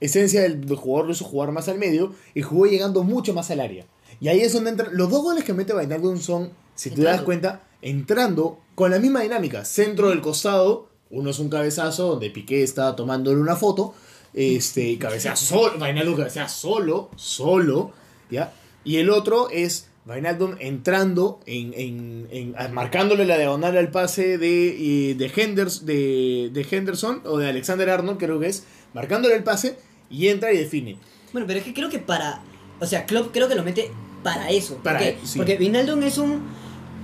[0.00, 3.50] esencia del, del jugador lo hizo jugar más al medio y jugó llegando mucho más
[3.50, 3.86] al área.
[4.20, 4.90] Y ahí es donde entran.
[4.94, 9.22] Los dos goles que mete Vainaldum son, si te das cuenta, entrando con la misma
[9.22, 9.64] dinámica.
[9.64, 13.94] Centro del costado, uno es un cabezazo donde Piqué está tomándole una foto.
[14.34, 15.78] Este, y cabecea solo.
[15.78, 17.92] Vainaldum cabecea solo, solo.
[18.30, 18.52] ¿Ya?
[18.84, 25.10] Y el otro es Vainaldum entrando, en, en, en- marcándole la diagonal al pase de,
[25.10, 28.64] eh, de, Henders, de, de Henderson o de Alexander Arnold, creo que es,
[28.94, 29.76] marcándole el pase
[30.08, 30.96] y entra y define.
[31.32, 32.42] Bueno, pero es que creo que para.
[32.80, 33.90] O sea, Klopp creo que lo mete
[34.22, 34.76] para eso.
[34.76, 35.38] Para- porque, sí.
[35.38, 35.56] porque
[36.06, 36.42] es un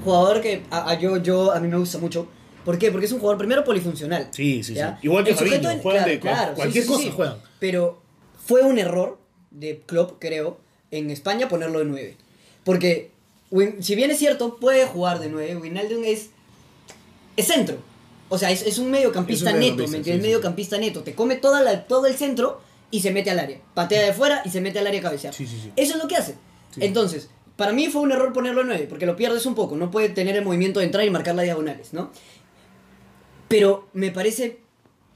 [0.04, 2.26] jugador que a, a yo, yo, a mí me gusta mucho.
[2.66, 2.90] ¿Por qué?
[2.90, 4.26] Porque es un jugador primero polifuncional.
[4.32, 4.80] Sí, sí, sí.
[5.02, 7.12] Igual que Fabinho, en- juegan claro, de claro, cualquier sí, sí, cosa sí.
[7.14, 7.36] juegan.
[7.60, 8.02] Pero
[8.44, 9.18] fue un error
[9.52, 10.58] de Klopp, creo,
[10.90, 12.16] en España ponerlo de 9.
[12.64, 13.12] Porque,
[13.80, 16.30] si bien es cierto, puede jugar de 9, Wijnaldum es,
[17.36, 17.76] es centro.
[18.28, 20.22] O sea, es, es un mediocampista un neto, ¿me entiendes?
[20.22, 21.02] Mediocampista neto.
[21.02, 23.60] Te come toda la, todo el centro y se mete al área.
[23.74, 25.32] Patea de fuera y se mete al área a cabecear.
[25.32, 25.72] Sí, sí, sí.
[25.76, 26.34] Eso es lo que hace.
[26.80, 29.76] Entonces, para mí fue un error ponerlo en 9, porque lo pierdes un poco.
[29.76, 32.10] No puede tener el movimiento de entrar y marcar las diagonales, ¿no?
[33.48, 34.58] Pero me parece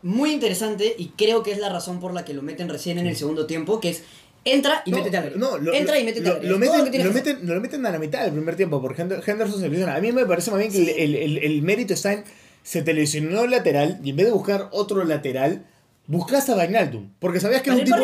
[0.03, 3.07] muy interesante y creo que es la razón por la que lo meten recién en
[3.07, 4.03] el segundo tiempo, que es
[4.45, 6.85] entra y No, métete al no, lo- entra lo- y métete lo, al lo todo
[6.85, 9.69] meten, lo meten- lo meten a la mitad del primer tiempo porque Hender- Henderson se
[9.69, 9.97] lesiona.
[9.97, 12.25] A mí me parece más bien que el, el- el- el mérito está en
[12.63, 15.67] se te lesionó el lateral y en vez de buscar otro lateral,
[16.07, 17.11] buscaste a Vainaldum.
[17.19, 17.97] Porque sabías que era un tipo.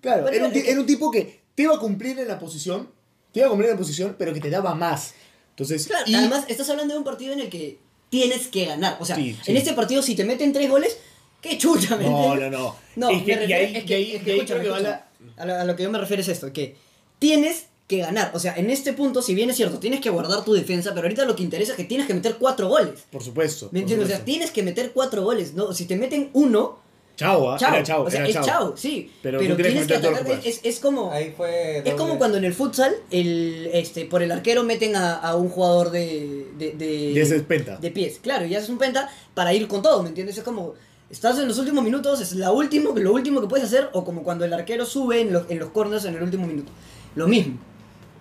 [0.00, 2.88] Claro, era un, era un tipo que te iba a cumplir en la posición,
[3.32, 5.14] te iba a cumplir en la posición, pero que te daba más.
[5.50, 7.78] Entonces, Claro, y- además estás hablando de un partido en el que
[8.22, 8.96] tienes que ganar.
[9.00, 9.50] O sea, Sí, sí.
[9.50, 10.96] en este partido si te meten tres goles,
[11.40, 12.76] qué chucha, ¿me No, no, no.
[12.96, 14.98] No, Es que- refiero- ahí- es que, ahí- es que va escúchame.
[15.36, 16.76] A, lo, a lo que yo me refiero es esto, que
[17.18, 18.30] tienes que ganar.
[18.34, 21.06] O sea, en este punto, si bien es cierto, tienes que guardar tu defensa, pero
[21.06, 23.00] ahorita lo que interesa es que tienes que meter cuatro goles.
[23.10, 23.68] Por supuesto.
[23.72, 24.08] ¿Me entiendes?
[24.08, 25.72] O sea, tienes que meter cuatro goles, ¿no?
[25.74, 26.78] Si te meten uno,
[27.16, 27.56] Chao, ¿ah?
[27.58, 27.74] Chao.
[27.74, 28.44] Era chao, o sea, era es chao.
[28.44, 29.10] chao, sí.
[29.22, 30.26] Pero tienes que atacar.
[30.44, 31.12] Es, es como.
[31.12, 31.78] Ahí fue.
[31.84, 35.48] Es como cuando en el futsal, el, este, por el arquero meten a, a un
[35.48, 36.48] jugador de.
[36.58, 37.76] de, de, Y ese es penta.
[37.76, 38.18] de pies.
[38.20, 40.36] Claro, y haces un penta para ir con todo, ¿me entiendes?
[40.38, 40.74] Es como.
[41.10, 44.24] Estás en los últimos minutos, es la último, lo último que puedes hacer, o como
[44.24, 46.72] cuando el arquero sube en los, en los corners en el último minuto.
[47.14, 47.58] Lo mismo.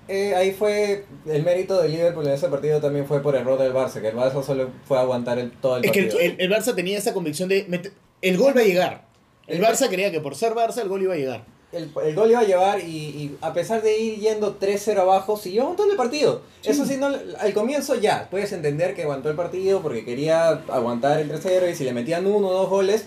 [0.08, 3.72] Eh, ahí fue el mérito del Liverpool en ese partido también fue por error del
[3.74, 6.20] Barça, que el Barça solo fue a aguantar el, todo el Es que partido.
[6.20, 7.66] el, el- el Barça tenía esa convicción de.
[7.70, 7.94] meter-
[8.30, 9.04] el gol va a llegar.
[9.48, 11.44] El Barça creía que por ser Barça el gol iba a llegar.
[11.74, 15.36] El, el gol iba a llevar y, y a pesar de ir yendo 3-0 abajo,
[15.38, 16.42] siguió aguantando el partido.
[16.64, 21.20] Eso sí, no, al comienzo ya, puedes entender que aguantó el partido porque quería aguantar
[21.20, 23.06] el 3-0 y si le metían uno o dos goles,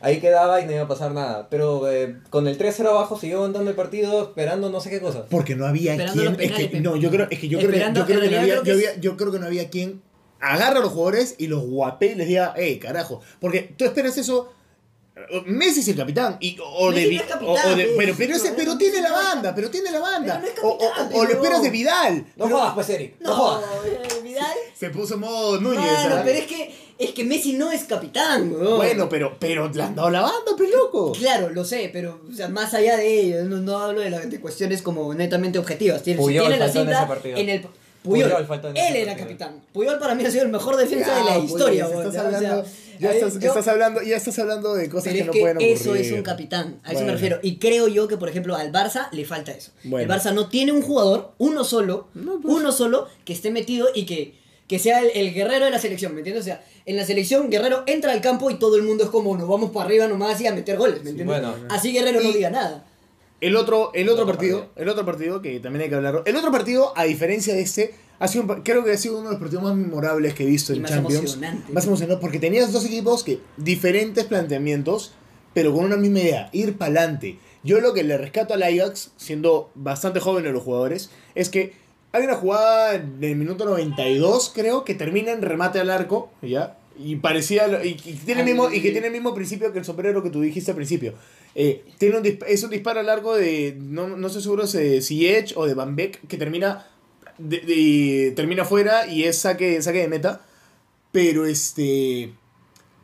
[0.00, 1.48] ahí quedaba y no iba a pasar nada.
[1.50, 5.26] Pero eh, con el 3-0 abajo siguió aguantando el partido esperando no sé qué cosa.
[5.28, 6.52] Porque no había Esperando quien.
[6.52, 8.30] es que, no, yo creo, es que yo creo, que- Esperando, yo creo en que
[8.30, 10.00] no realidad había, creo yo, que había- yo creo que no había quien
[10.40, 13.20] agarra a los jugadores y los guape y les diga, hey, carajo.
[13.40, 14.52] Porque tú esperas eso.
[15.46, 16.36] Messi es el capitán.
[16.40, 17.94] Y, o de, Messi no es o- capitán, o de- pe.
[17.96, 20.38] pero, pero, ese- pero tiene la banda, pero tiene la banda.
[20.38, 22.26] No es o, o- capitán, o lo esperas de Vidal.
[22.36, 23.64] No Pero jodas, pues Eric, no, No, jodas.
[23.86, 24.54] eh, Vidal.
[24.78, 25.80] Se puso modo Núñez.
[25.88, 26.20] ¿ah?
[26.22, 28.76] pero es que, es que Messi no es capitán, weón.
[28.76, 31.12] Bueno, pero, pero le han dado la banda, pe loco.
[31.12, 34.20] Claro, lo sé, pero o sea, más allá de ello, no, no hablo de, la-
[34.20, 36.02] de cuestiones como netamente objetivas.
[36.02, 37.36] Tiene, si Puyol tiene la cinta ese partido.
[37.38, 37.66] en el
[38.06, 39.16] Puyol, Puyol él era partido.
[39.26, 39.62] capitán.
[39.72, 42.08] Puyol para mí ha sido el mejor defensa de la Ya, pues, historia, estás ya,
[42.08, 42.64] o sea, hablando,
[42.98, 45.40] ya estás, yo- estás hablando, ya estás hablando de cosas pero que es no que
[45.40, 45.72] pueden ocurrir.
[45.76, 47.06] eso es un capitán, a eso Bueno.
[47.06, 47.38] me refiero.
[47.42, 49.72] Y creo yo que, por ejemplo, al Barça le falta eso.
[49.84, 50.10] Bueno.
[50.12, 52.54] El Barça no tiene un jugador, uno solo, No, pues.
[52.54, 54.34] uno solo, que esté metido y que,
[54.68, 56.42] que sea el, el guerrero de la selección, ¿me entiendes?
[56.42, 59.36] O sea, en la selección Guerrero entra al campo y todo el mundo es como,
[59.36, 61.26] nos vamos para arriba nomás y a meter goles, ¿me entiendes?
[61.40, 61.54] bueno.
[61.68, 62.85] Así Guerrero no Y- diga nada.
[63.40, 64.82] El otro, el otro Otro partido, partido.
[64.82, 66.22] el otro partido que también hay que hablar.
[66.24, 69.26] El otro partido, a diferencia de este, ha sido un creo que ha sido uno
[69.26, 71.20] de los partidos más memorables que he visto Y en más Champions.
[71.22, 71.72] emocionante.
[71.72, 75.12] Más emocionante porque tenías dos equipos que diferentes planteamientos,
[75.52, 77.38] pero con una misma idea, ir para adelante.
[77.62, 81.72] Yo lo que le rescato al Ajax, siendo bastante jóvenes los jugadores, es que
[82.12, 86.78] hay una jugada en el minuto 92, creo, que termina en remate al arco, ¿ya?
[86.98, 89.84] Y parecía, y, y tiene el mismo, y que tiene el mismo principio que el
[89.84, 91.12] sombrero que tú dijiste al principio.
[91.58, 95.54] Eh, tiene un es un disparo largo de, no, no estoy seguro si de Ziyech
[95.56, 96.86] o de Van Beek, que termina,
[97.38, 100.42] de, de- termina fuera y es saque, saque de meta.
[101.12, 102.34] Pero este...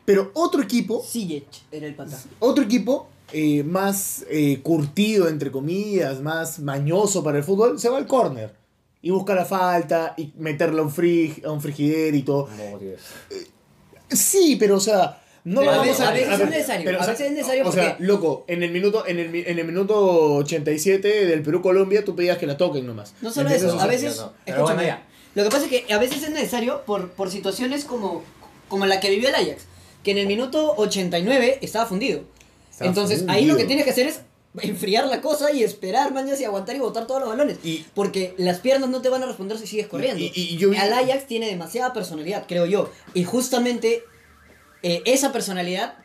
[0.05, 2.21] Pero otro equipo Ziyech era el pata.
[2.39, 7.97] otro equipo eh, más eh, curtido, entre comillas, más mañoso para el fútbol, se va
[7.97, 8.53] al córner.
[9.01, 12.47] Y busca la falta y meterla a un, frig, a un frigider y todo.
[12.55, 13.01] No, Dios.
[14.09, 16.49] Sí, pero o sea, no Pero lo a vamos veces- a, a veces ver, es
[16.49, 19.19] necesario, pero, a o sea, veces es necesario O sea, loco, en el minuto, en
[19.19, 23.13] el, en el minuto 87 del Perú-Colombia, tú pedías que la toquen nomás.
[23.21, 24.17] No solo ¿Me eso, a veces.
[24.17, 24.33] no.
[24.45, 25.05] Escúchame, bueno, ya.
[25.35, 28.23] Lo que pasa es que a veces es necesario por, por situaciones como,
[28.69, 29.63] como la que vivió el Ajax,
[30.03, 32.21] que en el minuto 89 estaba fundido.
[32.71, 34.21] Estaba Entonces ahí lo que tienes que hacer es
[34.61, 37.57] enfriar la cosa y esperar, mañas, y aguantar y botar todos los balones.
[37.63, 40.19] Y- porque las piernas no te van a responder si sigues corriendo.
[40.23, 42.91] y- y yo vi- El Ajax tiene demasiada personalidad, creo yo.
[43.15, 44.03] Y justamente
[44.83, 45.95] eh, esa personalidad.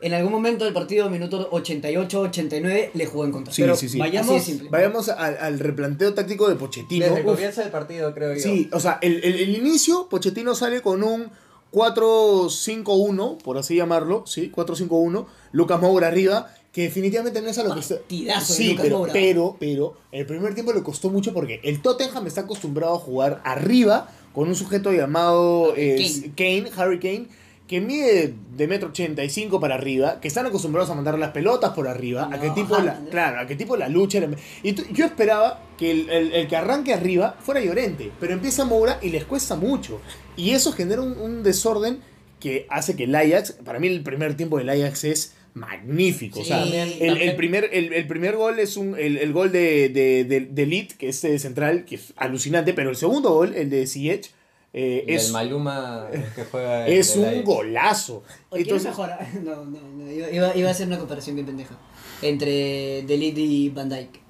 [0.00, 3.54] En algún momento del partido, minuto 88-89, le jugó en contra.
[3.54, 3.98] Sí, Pero sí, sí.
[3.98, 7.06] Vayamos, al, al replanteo táctico de Pochettino.
[7.06, 8.40] Desde el comienzo del partido, creo yo.
[8.40, 11.30] Sí, o sea, el, el- el inicio, Pochettino sale con un
[11.72, 14.50] 4-5-1, por así llamarlo, ¿sí?
[14.54, 17.96] 4-5-1, Lucas Moura arriba, que definitivamente no es a lo que está...
[18.44, 19.12] Sí, Lucas pero, Moura.
[19.12, 23.40] pero, pero, el primer tiempo le costó mucho porque el Tottenham está acostumbrado a jugar
[23.44, 27.26] arriba con un sujeto llamado eh, Kane, Harry Kane,
[27.74, 31.88] que mide de metro 85 para arriba, que están acostumbrados a mandar las pelotas por
[31.88, 34.20] arriba, a No, tipo la, claro, a que tipo la lucha.
[34.62, 38.98] Y yo esperaba que el, el- el que arranque arriba fuera Llorente, pero empieza Moura
[39.02, 40.00] y les cuesta mucho.
[40.36, 41.98] Y eso genera un, un desorden
[42.40, 46.40] que hace que el Ajax, para mí el primer tiempo del Ajax es magnífico.
[46.40, 47.36] o sea, el, el también.
[47.36, 51.08] primer, el, el primer gol es un, el, el gol de, de, de, de que
[51.08, 54.30] es eh, central, que es alucinante, pero el segundo gol, el de Ziyech,
[54.74, 56.86] eh, es, el Maluma que juega.
[56.88, 58.22] es en el un golazo.
[58.50, 59.10] Oye, ¿quién es Entonces, mejor?
[59.44, 60.10] No, no, no.
[60.12, 61.76] Iba, iba- iba a hacer una comparación bien pendeja.
[62.20, 64.20] Entre Delete y Van Dyke.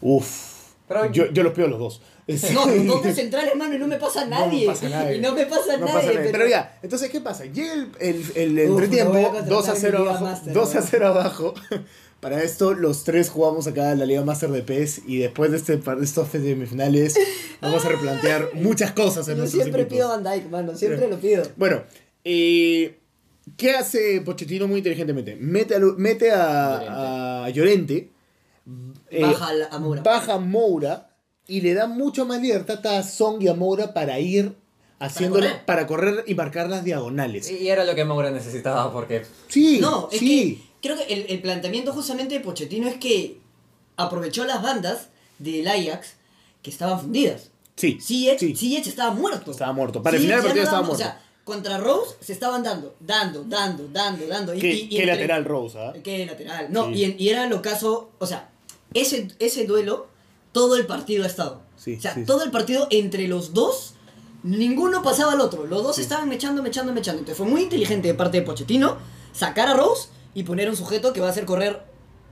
[0.00, 2.02] uff, Pero- yo, yo los pido a los dos.
[2.52, 4.66] No, los dos de centrales, mano, y no me pasa a No me nadie.
[4.66, 5.16] pasa nadie.
[5.16, 5.94] Y no me pasa a No nadie.
[5.98, 6.32] pasa pero...
[6.32, 7.46] Pero ya, entonces, ¿qué pasa?
[7.46, 9.98] Llega el, el, el Uf, entretiempo, lo voy a contratar 2 a en 0 mi
[10.04, 10.24] Liga abajo.
[10.26, 10.88] Master, 2 a ahora.
[10.90, 11.54] 0 abajo.
[12.20, 15.56] Para esto, los tres jugamos acá en la Liga Master de PES y después de,
[15.58, 17.14] este, par- de estos semifinales
[17.60, 19.96] vamos a replantear muchas cosas en Yo nuestros siempre equipos.
[19.98, 20.76] pido Van Dyke, mano.
[20.76, 21.44] Siempre lo pido.
[21.56, 21.82] Bueno,
[22.24, 22.98] eh,
[23.56, 25.36] ¿qué hace Pochettino muy inteligentemente?
[25.36, 28.10] Mete a, mete a, a Llorente,
[29.10, 30.02] eh, Baja a Moura.
[30.02, 31.10] baja a Moura
[31.46, 34.54] y le da mucho más libertad a Song y a Moura para ir
[34.98, 35.64] haciéndole correr.
[35.64, 37.48] para correr y marcar las diagonales.
[37.50, 40.56] Y era lo que Moura necesitaba porque Sí, No, es sí.
[40.64, 43.40] que creo que el, el planteamiento justamente de Pochettino es que
[43.96, 46.14] aprovechó las bandas del Ajax
[46.62, 47.50] que estaban fundidas.
[47.76, 48.56] Sí, Ziyech, sí.
[48.56, 49.50] Ziyech estaba muerto.
[49.52, 50.02] Estaba muerto.
[50.02, 51.02] Para el final del partido estaba muerto.
[51.02, 54.52] O sea, contra Rose se estaban dando, dando, dando, dando, dando.
[54.54, 55.92] ¿Qué, y- y qué lateral Rose, ¿ah?
[56.02, 56.66] Qué lateral.
[56.70, 57.04] No, Sí.
[57.18, 58.50] y, y era lo caso, o sea,
[58.94, 60.08] ese, ese duelo,
[60.52, 61.62] todo el partido ha estado.
[61.76, 63.94] Sí, o sea, sí, todo el partido entre los dos,
[64.42, 65.64] ninguno pasaba al otro.
[65.66, 67.20] Los dos estaban mechando, mechando, mechando.
[67.20, 68.96] Entonces fue muy inteligente de parte de Pochettino
[69.32, 71.82] sacar a Rose y poner un sujeto que va a hacer correr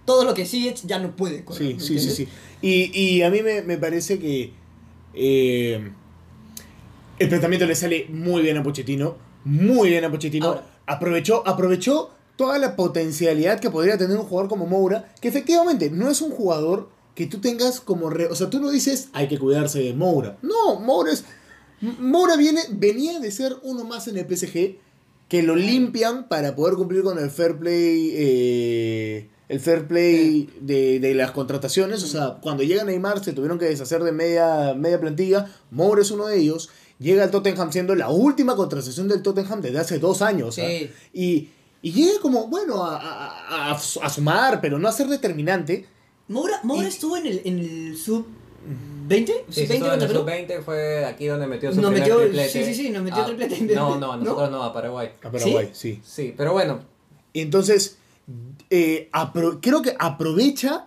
[0.04, 1.68] todo lo que Ziyech ya no puede correr.
[1.68, 2.28] Sí, ¿me sí, sí, sí.
[2.62, 4.52] Y, y a mí me, me parece que
[5.14, 5.90] eh,
[7.18, 9.16] el planteamiento le sale muy bien a Pochettino.
[9.44, 10.46] Muy bien a Pochettino.
[10.46, 10.66] Ahora.
[10.87, 16.11] aprovechó, aprovechó toda la potencialidad que podría tener un jugador como Moura, que efectivamente no
[16.11, 18.11] es un jugador que tú tengas como...
[18.11, 20.37] re- o sea, tú no dices hay que cuidarse de Moura.
[20.42, 21.24] No, Moura es...
[21.80, 24.76] Moura viene, venía de ser uno más en el PSG
[25.29, 30.99] que lo limpian para poder cumplir con el fair play eh, el fair play de,
[31.01, 32.03] de las contrataciones.
[32.03, 35.47] O sea cuando llega Neymar se tuvieron que deshacer de media, media plantilla.
[35.71, 36.71] Moura es uno de ellos.
[36.99, 40.62] Llega al Tottenham siendo la última contratación del Tottenham desde hace dos años Sí.
[40.62, 40.91] ¿ah?
[41.12, 41.49] y,
[41.83, 45.87] y llega como bueno a, a, a- a sumar pero no a ser determinante.
[46.29, 48.27] Moura, Moura Y- estuvo en el, en el sub
[49.07, 50.21] 20, Sí, sub 20 sí, estuvo en contra Perú.
[50.21, 52.49] sub-20 fue aquí donde metió su Nos primer metió- triplete.
[52.51, 53.61] sí, sí, sí, nos metió Ah, triplete.
[53.75, 54.25] No, no, a ¿No?
[54.25, 55.11] nosotros no, a Paraguay.
[55.23, 56.01] a Paraguay sí.
[56.05, 56.81] Sí, pero bueno,
[57.33, 57.99] Y entonces,
[58.71, 60.87] eh, apro- creo que aprovecha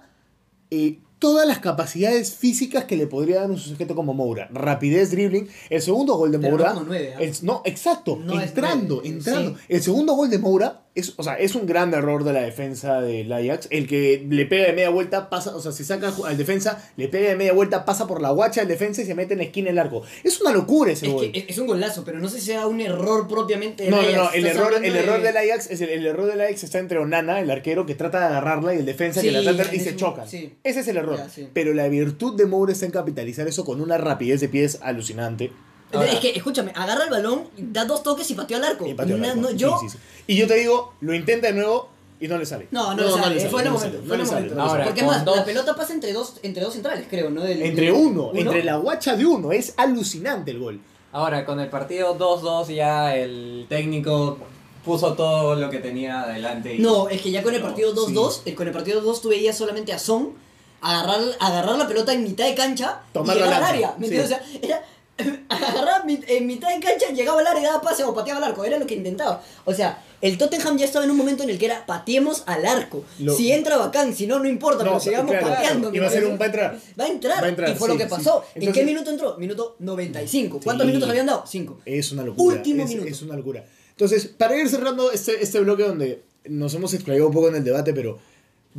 [0.71, 4.47] eh, todas las capacidades físicas que le podría dar un sujeto como Moura.
[4.51, 5.47] Rapidez, dribbling.
[5.69, 7.13] El segundo gol de Pero no Moura.
[7.17, 7.21] ¿ah?
[7.21, 8.17] el- no, exacto.
[8.23, 9.51] No entrando, entrando.
[9.51, 9.63] sí.
[9.69, 12.99] El segundo gol de Moura es, o sea, es un gran error de la defensa
[13.01, 13.67] del Ajax.
[13.69, 17.07] El que le pega de media vuelta, pasa, o sea, se saca al defensa, le
[17.07, 19.45] pega de media vuelta, pasa por la guacha del defensa y se mete en la
[19.45, 20.01] esquina del arco.
[20.23, 21.31] Es una locura ese Es gol.
[21.31, 24.07] que es- un golazo, pero no sé si sea un error propiamente del No, no,
[24.07, 24.17] Ajax.
[24.17, 26.63] no, el Estás error, el de- error del Ajax es el, el error del Ajax
[26.63, 29.73] está entre Onana, el arquero que trata de agarrarla y el defensa que la trata
[29.75, 30.27] y se un- chocan.
[30.27, 30.53] sí.
[30.63, 31.08] Ese es el error.
[31.17, 31.47] Ya, sí.
[31.53, 35.51] Pero la virtud de Moura está en capitalizar eso con una rapidez de pies alucinante.
[35.91, 38.85] Ahora- es que, escúchame, agarra el balón, da dos toques y pateó al arco.
[38.87, 39.41] Y pateó al Una- arco.
[39.41, 39.97] no, Sí, yo, sí, sí.
[40.27, 42.67] Y yo te digo, lo intenta de nuevo y no le sale.
[42.71, 44.25] No, no, le sale, le fue en el no le momento, sale, no el le
[44.25, 44.55] sale, momento.
[44.67, 44.83] no le.
[44.83, 47.41] Porque más, la pelota pasa entre dos, entre dos centrales, creo, ¿no?
[47.41, 48.39] Del- Entre uno, ¿Uno?
[48.39, 50.79] entre la guacha de uno, es alucinante el gol.
[51.11, 54.37] ahora con el partido 2-2 ya el técnico
[54.85, 56.75] puso todo lo que tenía adelante.
[56.75, 56.79] Y...
[56.79, 59.57] No, es que ya con el partido 2-2, eh, con el partido 2 tú veías
[59.57, 60.33] solamente a Son
[60.81, 63.95] agarrar, agarrar la pelota en mitad de cancha Tomar y la llegar al área.
[63.97, 64.17] ¿me sí.
[64.19, 64.81] O sea, era
[65.49, 68.43] agarrar mi- en mitad de cancha, llegaba al área y daba pase o pateaba al
[68.51, 68.63] arco.
[68.63, 69.43] Era lo que intentaba.
[69.65, 72.65] O sea, el Tottenham ya estaba en un momento en el que era pateemos al
[72.65, 73.03] arco.
[73.19, 75.91] Lo- Si entra bacán, si no, no importa, No, pero sigamos claro, pateando.
[75.91, 76.79] ¿me iba a ser un- va a entrar.
[76.99, 77.41] Va a entrar.
[77.43, 78.09] Va a entrar, y fue sí, lo que sí.
[78.09, 78.43] pasó.
[78.55, 79.37] ¿En Entonces- qué minuto entró?
[79.37, 80.59] Minuto 95.
[80.63, 80.87] ¿Cuántos Sí.
[80.87, 81.43] minutos habían dado?
[81.45, 81.79] 5.
[81.85, 82.55] Es una locura.
[82.55, 83.07] Último es, minuto.
[83.09, 83.65] es una locura.
[83.91, 87.63] Entonces, para ir cerrando este, este bloque donde nos hemos explayado un poco en el
[87.65, 88.17] debate, pero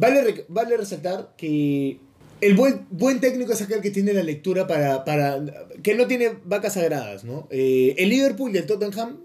[0.01, 1.99] vale, vale resaltar que
[2.41, 5.41] el buen, buen técnico es aquel que tiene la lectura para, para
[5.83, 7.47] que no tiene vacas sagradas, ¿no?
[7.51, 9.25] Eh, el Liverpool y el Tottenham,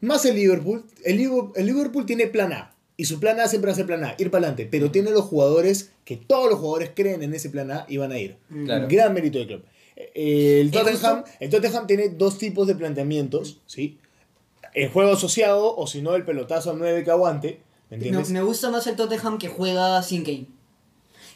[0.00, 2.74] más el Liverpool, el Liverpool, el Liverpool tiene plan A.
[2.96, 4.68] Y su plan A siempre va a ser plan A, ir para adelante.
[4.70, 8.12] Pero tiene los jugadores que todos los jugadores creen en ese plan A y van
[8.12, 8.36] a ir.
[8.64, 8.88] Claro.
[8.90, 9.62] Gran mérito del club.
[9.96, 13.98] Eh, El Es Tottenham, el Tottenham tiene dos tipos de planteamientos, ¿sí?
[14.74, 18.30] El juego asociado o si no el pelotazo a 9 que aguante, ¿me Me, entiendes?
[18.30, 20.46] me gusta más el Tottenham que juega sin Kane.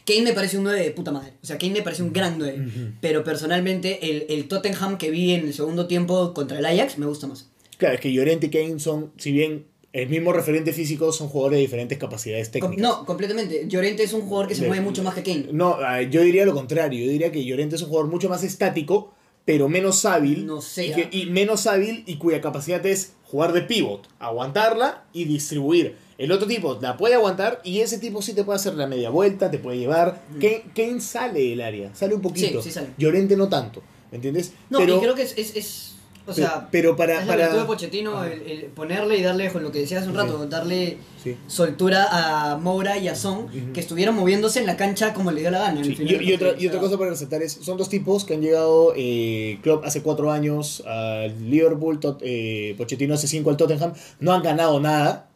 [0.05, 1.33] Kane me parece un 9 de puta madre.
[1.41, 2.93] O sea, Kane me parece un gran 9.
[3.01, 7.07] Pero personalmente, el, el Tottenham que vi en el segundo tiempo contra el Ajax me
[7.07, 7.49] gusta más.
[7.77, 11.57] Claro, es que Llorente y Kane son, si bien el mismo referente físico, son jugadores
[11.57, 12.77] de diferentes capacidades técnicas.
[12.77, 13.65] no, completamente.
[13.67, 15.47] Llorente es un jugador que se De- mueve mucho más que Kane.
[15.51, 17.03] No, yo diría lo contrario.
[17.05, 19.11] Yo diría que Llorente es un jugador mucho más estático,
[19.43, 20.45] pero menos hábil.
[20.45, 25.05] No sé, Y, que- y menos hábil y cuya capacidad es jugar de pivot, aguantarla
[25.13, 25.95] y distribuir.
[26.17, 29.09] El otro tipo la puede aguantar y ese tipo sí te puede hacer la media
[29.09, 30.21] vuelta, te puede llevar.
[30.39, 32.59] Kane, Kane sale del área, sale un poquito.
[32.59, 32.61] Mm.
[32.61, 32.87] Sí, sí sale.
[32.97, 34.53] Llorente no tanto, ¿me entiendes?
[34.69, 35.33] No, pero, y creo que es.
[35.37, 35.91] es, es-
[36.27, 39.51] o sea, pero para- es para- la virtud de Pochettino el, el ponerle y darle,
[39.51, 40.21] con lo que decías hace un Sí.
[40.23, 41.35] rato, darle Sí.
[41.45, 42.07] soltura
[42.53, 43.73] a Moura y a Son, Ujú.
[43.73, 45.73] que estuvieron moviéndose en la cancha como le dio la gana.
[45.73, 48.25] en el Sí, final Y, otra, y otra cosa para resaltar es, son dos tipos
[48.25, 53.51] que han llegado, eh, Klopp hace cuatro años al Liverpool, Tot- eh, Pochettino hace cinco
[53.51, 55.29] al Tottenham, no han ganado nada,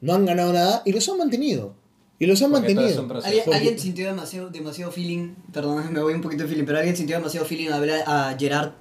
[0.00, 1.74] no han ganado nada y los han mantenido.
[2.20, 3.08] Y los han Porque mantenido.
[3.52, 7.16] ¿Alguien, sintió demasiado, demasiado feeling, perdón, me voy un poquito de feeling, pero alguien sintió
[7.16, 8.72] demasiado feeling a ver a Gerard,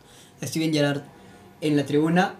[0.41, 1.03] a Steven Gerrard
[1.61, 2.35] en la tribuna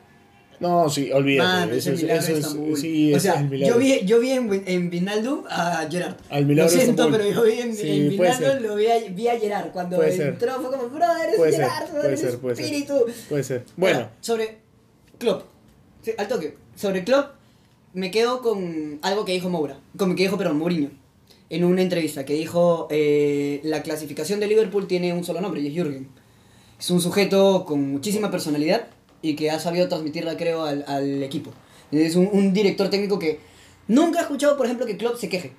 [0.59, 1.47] No, sí, olvídate.
[1.67, 3.75] Man, eso, es, eso sí, o sea, es el milagro.
[3.75, 6.15] yo vi, yo vi en, en Vinaldum a Gerard.
[6.31, 7.19] Al milagro Lo siento, Estambul.
[7.19, 8.61] pero yo vi en, Sí, en ser.
[8.63, 9.71] lo vi a, vi a Gerard.
[9.71, 10.27] Cuando Puede ser.
[10.29, 12.39] entró fue como, brother, es Gerard, ser, ser.
[12.51, 13.05] espíritu.
[13.29, 13.65] Puede ser.
[13.75, 14.57] Bueno, Ahora, sobre
[15.19, 15.43] Klopp.
[16.01, 16.57] Sí, al toque.
[16.75, 17.31] Sobre Klopp,
[17.93, 19.79] me quedo con algo que dijo Moura.
[19.97, 20.91] Con que dijo, perdón, Mourinho.
[21.49, 25.67] En una entrevista que dijo, eh, la clasificación de Liverpool tiene un solo nombre y
[25.67, 26.09] es Jürgen.
[26.79, 28.87] Es un sujeto con muchísima personalidad
[29.21, 31.51] y que ha sabido transmitirla, creo, al, al equipo.
[31.91, 33.39] Es un, un director técnico que
[33.87, 35.53] nunca ha escuchado, por ejemplo, que Klopp se queje.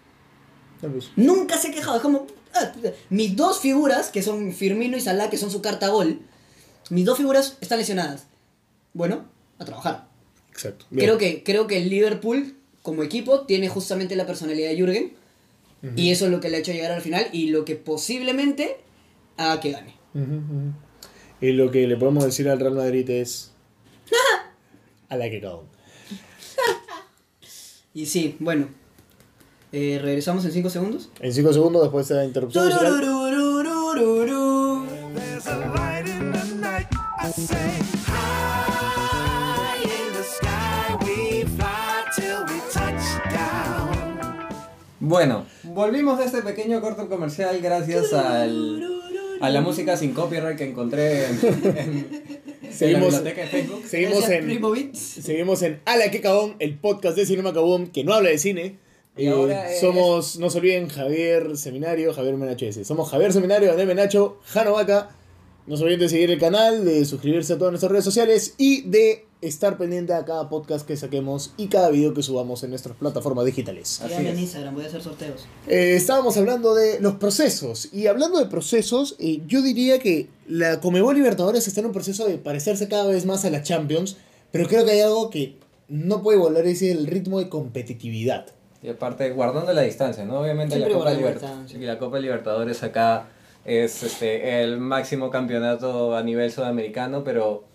[1.16, 1.96] Nunca se ha quejado.
[1.96, 2.26] Es como.
[2.54, 2.72] ah,
[3.10, 6.20] mis dos figuras, que son Firmino y Salah, que son su carta gol,
[6.90, 8.26] mis dos figuras están lesionadas.
[8.94, 9.24] Bueno,
[9.58, 10.07] a trabajar.
[10.58, 10.86] Exacto.
[10.90, 11.06] Bien.
[11.06, 15.12] Creo que, creo que el Liverpool, como equipo, tiene justamente la personalidad de Jürgen.
[15.94, 18.78] Y eso es lo que le ha hecho llegar al final y lo que posiblemente
[19.36, 19.94] haga que gane.
[21.40, 23.52] Y lo que le podemos decir al Real Madrid es.
[25.08, 25.66] a la que cagón.
[27.94, 28.68] Y sí, bueno.
[29.70, 31.10] Eh, Regresamos en 5 segundos.
[31.20, 32.68] En 5 segundos después de la interrupción.
[45.08, 48.82] Bueno, volvimos de este pequeño corto comercial gracias al,
[49.40, 52.08] a la música sin copyright que encontré en, en-
[52.62, 53.82] en Seguimos- la biblioteca de Facebook.
[53.86, 54.94] Seguimos en.
[54.94, 58.38] Seguimos en A la que cagón, el podcast de Cinema Cabón que no habla de
[58.38, 58.76] cine.
[59.16, 62.84] Y Eh, ahora es- Somos, no se olviden, Javier Seminario, Javier Menacho S.
[62.84, 65.10] Somos Javier Seminario, André Menacho, Jano Vaca.
[65.66, 68.82] No se olviden de seguir el canal, de suscribirse a todas nuestras redes sociales y
[68.82, 72.96] de estar pendiente a cada podcast que saquemos y cada video que subamos en nuestras
[72.96, 74.00] plataformas digitales.
[74.00, 74.34] Así Síganme es.
[74.34, 75.46] en Instagram, voy a hacer sorteos.
[75.68, 77.88] Eh, estábamos hablando de los procesos.
[77.92, 82.26] Y hablando de procesos, eh, yo diría que la Comebol Libertadores está en un proceso
[82.26, 84.16] de parecerse cada vez más a la Champions.
[84.50, 85.56] Pero creo que hay algo que
[85.88, 88.46] no puede volver a decir el ritmo de competitividad.
[88.82, 90.40] Y aparte, guardando la distancia, ¿no?
[90.40, 93.28] Obviamente la Copa, Libert- la Copa Libertadores acá
[93.64, 97.67] es este, el máximo campeonato a nivel sudamericano, pero...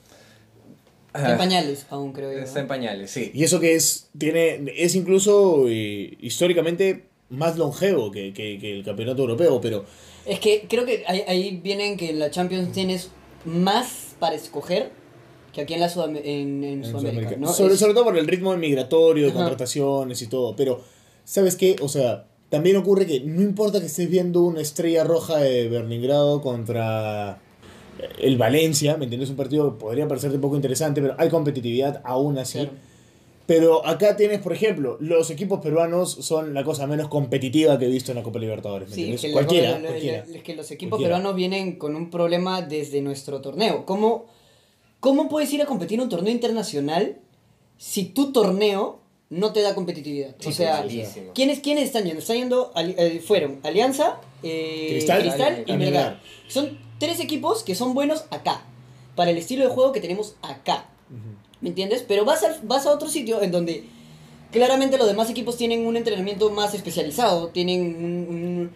[1.13, 2.39] Está en pañales aún, creo yo.
[2.39, 3.31] Está en pañales, sí.
[3.33, 8.83] Y eso que es, tiene, es incluso eh, históricamente más longevo que, que- que el
[8.83, 9.59] campeonato europeo.
[9.61, 9.85] Pero
[10.25, 13.09] Es que creo que ahí, ahí vienen que en la Champions tienes
[13.45, 14.91] más para escoger
[15.53, 17.29] que aquí en, la Sudam- en, en en Sudamérica.
[17.29, 17.53] Sudamérica- ¿no?
[17.53, 19.39] sobre, Es- sobre todo por el ritmo migratorio, de Ajá.
[19.39, 20.55] contrataciones y todo.
[20.55, 20.81] Pero,
[21.25, 21.75] ¿sabes qué?
[21.81, 26.41] O sea, también ocurre que no importa que estés viendo una estrella roja de Berningrado
[26.41, 27.39] contra
[28.19, 29.29] el Valencia, ¿me entiendes?
[29.29, 32.59] Un partido que podría parecerte poco interesante, pero hay competitividad aún así.
[32.59, 32.71] Claro.
[33.45, 37.89] Pero acá tienes, por ejemplo, los equipos peruanos son la cosa menos competitiva que he
[37.89, 38.87] visto en la Copa Libertadores.
[38.89, 39.21] ¿me Sí, entiendes?
[39.21, 39.81] que, cualquiera,
[40.33, 41.17] es que los equipos Cualquiera.
[41.17, 43.85] peruanos vienen con un problema desde nuestro torneo.
[43.85, 44.27] ¿Cómo,
[45.01, 47.17] ¿Cómo puedes ir a competir en un torneo internacional
[47.77, 50.35] si tu torneo no te da competitividad?
[50.39, 50.85] Sí, o sea.
[51.35, 52.19] ¿quiénes, ¿quiénes están yendo?
[52.19, 55.73] Están yendo, eh, fueron Alianza, eh, Cristal, Cristal, y.
[55.73, 56.21] Melgar.
[56.47, 58.61] Son tres equipos que son buenos acá,
[59.15, 60.85] para el estilo de juego que tenemos acá.
[61.61, 62.03] ¿Me entiendes?
[62.07, 63.83] Pero vas a, vas a otro sitio en donde
[64.51, 68.71] claramente los demás equipos tienen un entrenamiento más especializado, tienen un...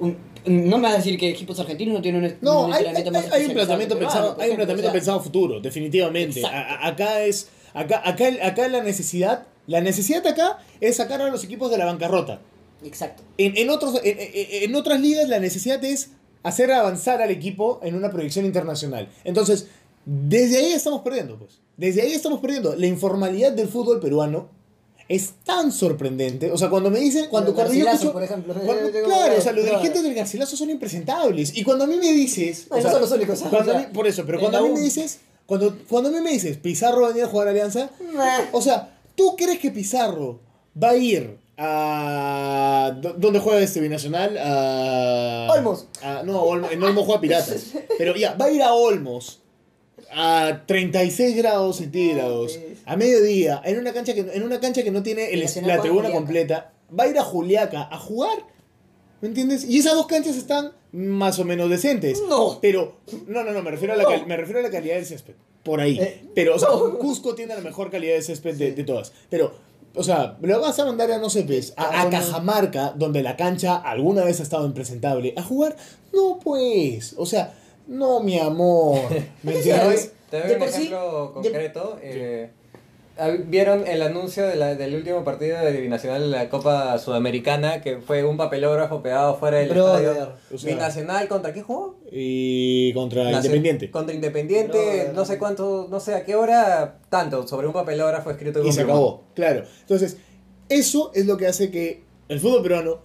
[0.00, 2.72] un- un- no me vas a decir que equipos argentinos no tienen un, No, un
[2.72, 4.92] hay, hay- entrenamiento más hay- hay un especializado el pensado, hay un planteamiento o sea,
[4.92, 6.44] pensado futuro, definitivamente.
[6.46, 11.44] A- acá es, acá, acá, acá la necesidad, la necesidad acá es sacar a los
[11.44, 12.40] equipos de la bancarrota.
[12.84, 13.22] Exacto.
[13.38, 14.16] En, en otros, en-
[14.70, 16.10] en otras ligas la necesidad es
[16.42, 19.08] hacer avanzar al equipo en una proyección internacional.
[19.24, 19.66] Entonces,
[20.04, 21.58] desde ahí estamos perdiendo, pues.
[21.76, 22.74] Desde ahí estamos perdiendo.
[22.76, 24.48] La informalidad del fútbol peruano
[25.08, 26.50] es tan sorprendente.
[26.50, 28.54] O sea, cuando me dicen, cuando, escucho- por ejemplo.
[28.54, 31.56] cuando- claro, o sea, los dirigentes del Garcilaso son impresentables.
[31.56, 32.66] Y cuando a mí me dices...
[32.70, 34.80] No, o sea, son los únicos, cuando mí- por eso, pero cuando a mí me
[34.80, 35.20] dices...
[35.46, 38.40] Cuando, cuando a mí me dices, Pizarro va a venir a jugar a Alianza, Nah.
[38.52, 40.40] o sea, ¿tú crees que Pizarro
[40.82, 42.92] va a ir a...
[43.00, 44.36] ¿dó- ¿Dónde juega este binacional?
[44.38, 45.48] A...
[45.52, 45.86] Olmos.
[46.02, 47.72] a- no, Olmos, en Olmos juega Piratas.
[47.98, 49.40] Pero ya, va a ir a Olmos
[50.10, 52.78] a 36 grados centígrados, No, pues.
[52.86, 55.80] a mediodía, en una cancha que, en una cancha que no tiene el- la juega
[55.82, 58.38] tribuna completa, va a ir a Juliaca a jugar.
[59.20, 59.64] ¿Me entiendes?
[59.64, 62.22] Y esas dos canchas están más o menos decentes.
[62.28, 62.58] No.
[62.62, 65.04] Pero, no, no, no, me refiero a la, cal- me refiero a la calidad del
[65.06, 65.34] césped.
[65.64, 65.98] Por ahí.
[66.00, 66.68] Eh, Pero, o sea,
[67.00, 69.12] Cusco tiene la mejor calidad de césped de, de todas.
[69.28, 69.52] Pero,
[69.94, 73.22] o sea, lo vas a mandar a, no sé, pues, a, a uno- Cajamarca, donde
[73.22, 75.76] la cancha alguna vez ha estado impresentable, a jugar.
[76.12, 77.14] No, pues.
[77.18, 77.54] O sea,
[77.86, 79.00] no, mi amor.
[79.42, 80.12] ¿Me entiendes?
[80.30, 81.98] te doy un sí, ejemplo de- concreto.
[82.02, 82.57] eh, Ah,
[83.46, 87.80] ¿Vieron el anuncio de la- del último partido de Binacional de la Copa Sudamericana?
[87.80, 90.06] Que fue un papelógrafo pegado fuera del Brother.
[90.08, 90.32] estadio.
[90.54, 91.96] O sea- Binacional contra qué jugó?
[92.12, 93.90] Y contra Independiente.
[93.90, 95.14] Contra Independiente, Brother.
[95.14, 98.82] no sé cuánto, no sé a qué hora, tanto, sobre un papelógrafo escrito Y se
[98.82, 99.64] acabó, claro.
[99.80, 100.18] Entonces,
[100.68, 103.00] eso es lo que hace que el fútbol peruano,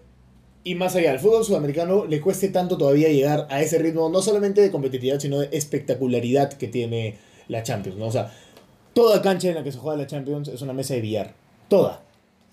[0.64, 4.22] y más allá, el fútbol sudamericano, le cueste tanto todavía llegar a ese ritmo, no
[4.22, 8.06] solamente de competitividad, sino de espectacularidad que tiene la Champions, ¿no?
[8.06, 8.32] O sea,
[8.94, 11.34] toda cancha en la que se juega la Champions es una mesa de billar.
[11.68, 12.04] Toda.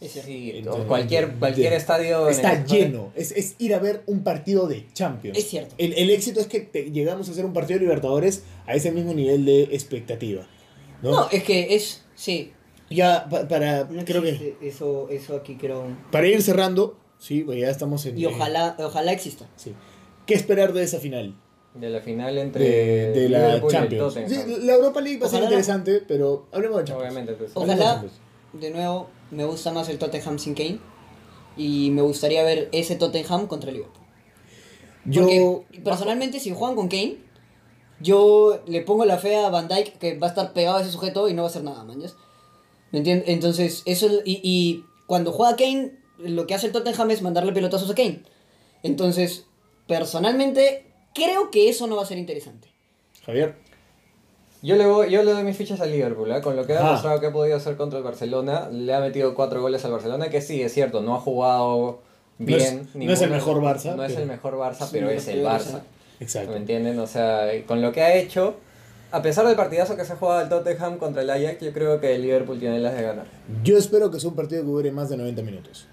[0.01, 0.12] Es.
[0.12, 2.28] Sí, Entonces, cualquier, cualquier de- estadio.
[2.28, 3.12] Está el- lleno.
[3.14, 5.36] Es, es ir a ver un partido de Champions.
[5.36, 5.74] Es cierto.
[5.76, 8.93] El, el éxito es que te- llegamos a hacer un partido de Libertadores a ese
[8.93, 10.47] mismo nivel de expectativa.
[11.03, 11.11] ¿no?
[11.12, 12.05] No, es que es.
[12.14, 12.53] Sí.
[12.88, 15.84] Ya pa- para, No creo que, eso, eso aquí creo.
[16.11, 18.18] para ir cerrando, sí, pues ya estamos en...
[18.18, 19.47] Y ojalá, ojalá exista.
[19.57, 19.74] Sí.
[20.26, 21.34] ¿Qué esperar de esa final?
[21.75, 22.64] De la final entre.
[22.64, 24.14] De, de la Liverpool y el Champions.
[24.14, 24.31] Tottenham.
[24.47, 27.11] Sí, la Europa League va a ser interesante, pero hablemos de Champions.
[27.12, 27.33] Obviamente.
[27.35, 27.53] pues.
[27.55, 28.14] Ojalá, Champions.
[28.55, 30.79] de nuevo, me gusta más el Tottenham sin Kane.
[31.57, 34.05] Y me gustaría ver ese Tottenham contra el Liverpool.
[35.05, 35.23] Yo...
[35.23, 37.18] Porque personalmente, si juegan con Kane,
[38.01, 40.91] yo le pongo la fe a Van Dyke que va a estar pegado a ese
[40.91, 41.85] sujeto y no va a hacer nada.
[41.99, 42.09] ¿ya?
[42.93, 43.29] ¿Me entiendes?
[43.29, 44.07] Entonces, eso.
[44.07, 47.95] es- Y, y cuando juega Kane, lo que hace el Tottenham es mandarle pelotazos a
[47.95, 48.23] Kane.
[48.83, 49.45] Entonces,
[49.87, 52.69] personalmente, creo que eso no va a ser interesante.
[53.25, 53.55] Javier.
[54.63, 56.43] Yo le, voy, yo le doy mis fichas al Liverpool, ¿eh?
[56.43, 58.69] con lo que ha demostrado que ha podido hacer contra el Barcelona.
[58.71, 62.01] Le ha metido cuatro goles al Barcelona, que sí, es cierto, no ha jugado
[62.39, 62.63] No es-
[62.95, 63.07] bien.
[63.07, 65.81] no es el mejor Barça, No es pero- el mejor Barça, pero es el Barça.
[66.21, 66.51] Exacto.
[66.53, 66.99] ¿Me entienden?
[66.99, 68.57] O sea, con lo que ha hecho,
[69.13, 71.99] a pesar del partidazo que se ha jugado el Tottenham contra el Ajax, yo creo
[71.99, 73.25] que el Liverpool tiene las de ganar.
[73.65, 75.87] Yo espero que sea un partido que dure más de 90 minutos.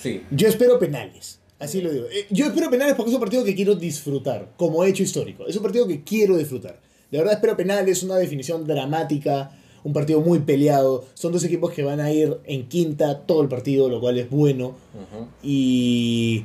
[0.00, 0.24] Sí.
[0.30, 1.39] Yo espero penales.
[1.60, 2.06] Así lo digo.
[2.06, 5.46] Eh, Yo espero penales porque es un partido que quiero disfrutar, como hecho histórico.
[5.46, 6.80] Es un partido que quiero disfrutar.
[7.10, 11.04] De verdad espero penales, una definición dramática, un partido muy peleado.
[11.14, 14.30] Son dos equipos que van a ir en quinta todo el partido, lo cual es
[14.30, 14.74] bueno.
[15.42, 16.44] Y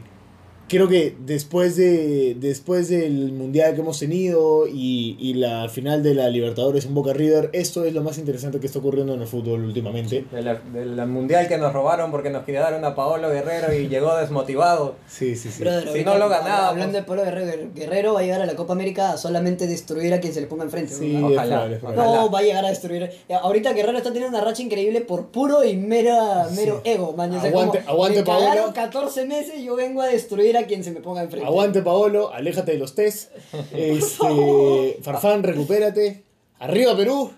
[0.68, 6.16] creo que después, de, después del mundial que hemos tenido y, y la final de
[6.16, 9.28] la Libertadores en Boca River, esto es lo más interesante que está ocurriendo en el
[9.28, 10.26] fútbol últimamente.
[10.32, 13.88] De la, de la mundial que nos robaron porque nos quedaron a Paolo Guerrero y
[13.88, 14.96] llegó desmotivado.
[15.08, 15.62] Sí, sí, sí.
[15.64, 16.70] Brother, Si no lo ganábamos.
[16.72, 20.14] Hablando de Polo Guerrero, Guerrero va a llegar a la Copa América a solamente destruir
[20.14, 20.94] a quien se le ponga enfrente.
[20.94, 22.04] Sí, Ojalá, es probable.
[22.04, 23.10] No, va a llegar a destruir.
[23.42, 26.90] Ahorita Guerrero está teniendo una racha increíble por puro y mera, mero Sí.
[26.92, 27.34] ego, man.
[27.36, 28.74] O sea, Aguante- como, aguante, me cagaron Paolo.
[28.74, 31.46] 14 meses, yo vengo a destruir quien se me ponga enfrente.
[31.48, 33.32] Aguante Paolo, aléjate de los test.
[33.74, 36.24] Este, Farfán, recupérate.
[36.60, 37.32] Arriba Perú,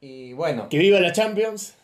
[0.00, 1.74] Y bueno, que viva la Champions.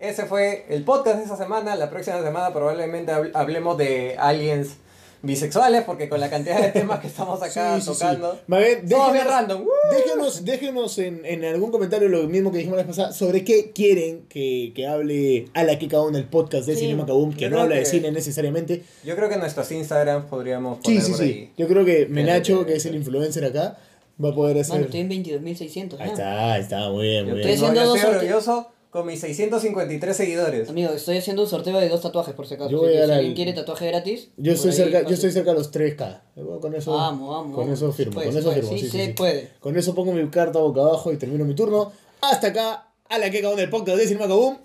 [0.00, 1.76] ese fue el podcast de esta semana.
[1.76, 4.76] La próxima semana probablemente habl- hablemos de aliens
[5.22, 7.98] bisexuales porque con la cantidad de temas que estamos acá Sí, sí, sí.
[7.98, 8.38] tocando.
[8.46, 9.64] Más bien, Somos bien déjenos, random.
[9.92, 13.72] Déjenos, déjenos en, en algún comentario lo mismo que dijimos la vez pasada sobre qué
[13.72, 17.32] quieren que, que hable a la que cada uno el podcast de Sí, Cinema Kaboom,
[17.34, 18.82] que yo no habla de cine necesariamente.
[19.04, 21.24] Yo creo que en nuestros Instagrams podríamos Sí, poner sí, por sí.
[21.24, 21.52] ahí.
[21.56, 23.78] Yo creo que Menacho, que- es el influencer acá,
[24.22, 24.74] va a poder hacer.
[24.74, 25.96] Mano, estoy en 22.600.
[26.00, 27.60] Ahí está, ahí está, muy bien, Yo, muy Estoy bien.
[27.60, 30.68] yo estoy dos sorte- orgulloso con mis 653 seguidores.
[30.68, 32.70] Amigo, estoy haciendo un sorteo de dos tatuajes por si acaso.
[32.70, 34.28] Yo así voy que a si alguien al- quiere tatuaje gratis.
[34.36, 35.14] Yo por estoy, ahí cerca, yo pase.
[35.14, 36.20] estoy cerca a los 3K.
[36.60, 37.78] Con eso, Vamos, vamos, con vamos.
[37.78, 38.76] eso firmo, Puede, con eso puede, firmo.
[38.76, 39.12] sí, sí, sí, se sí.
[39.12, 39.50] puede.
[39.60, 41.92] Con eso pongo mi carta boca abajo y termino mi turno.
[42.20, 44.58] Hasta acá, a la que del podcast de Cinema Kaboom.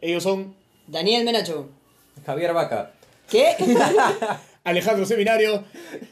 [0.00, 0.54] Ellos son
[0.86, 1.68] Daniel Menacho.
[2.24, 2.92] Javier Vaca.
[3.28, 3.56] ¿Qué?
[4.64, 5.64] Alejandro Seminario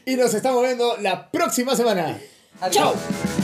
[0.05, 2.19] y nos estamos viendo la próxima semana.
[2.59, 2.75] Adiós.
[2.75, 3.42] ¡Chao!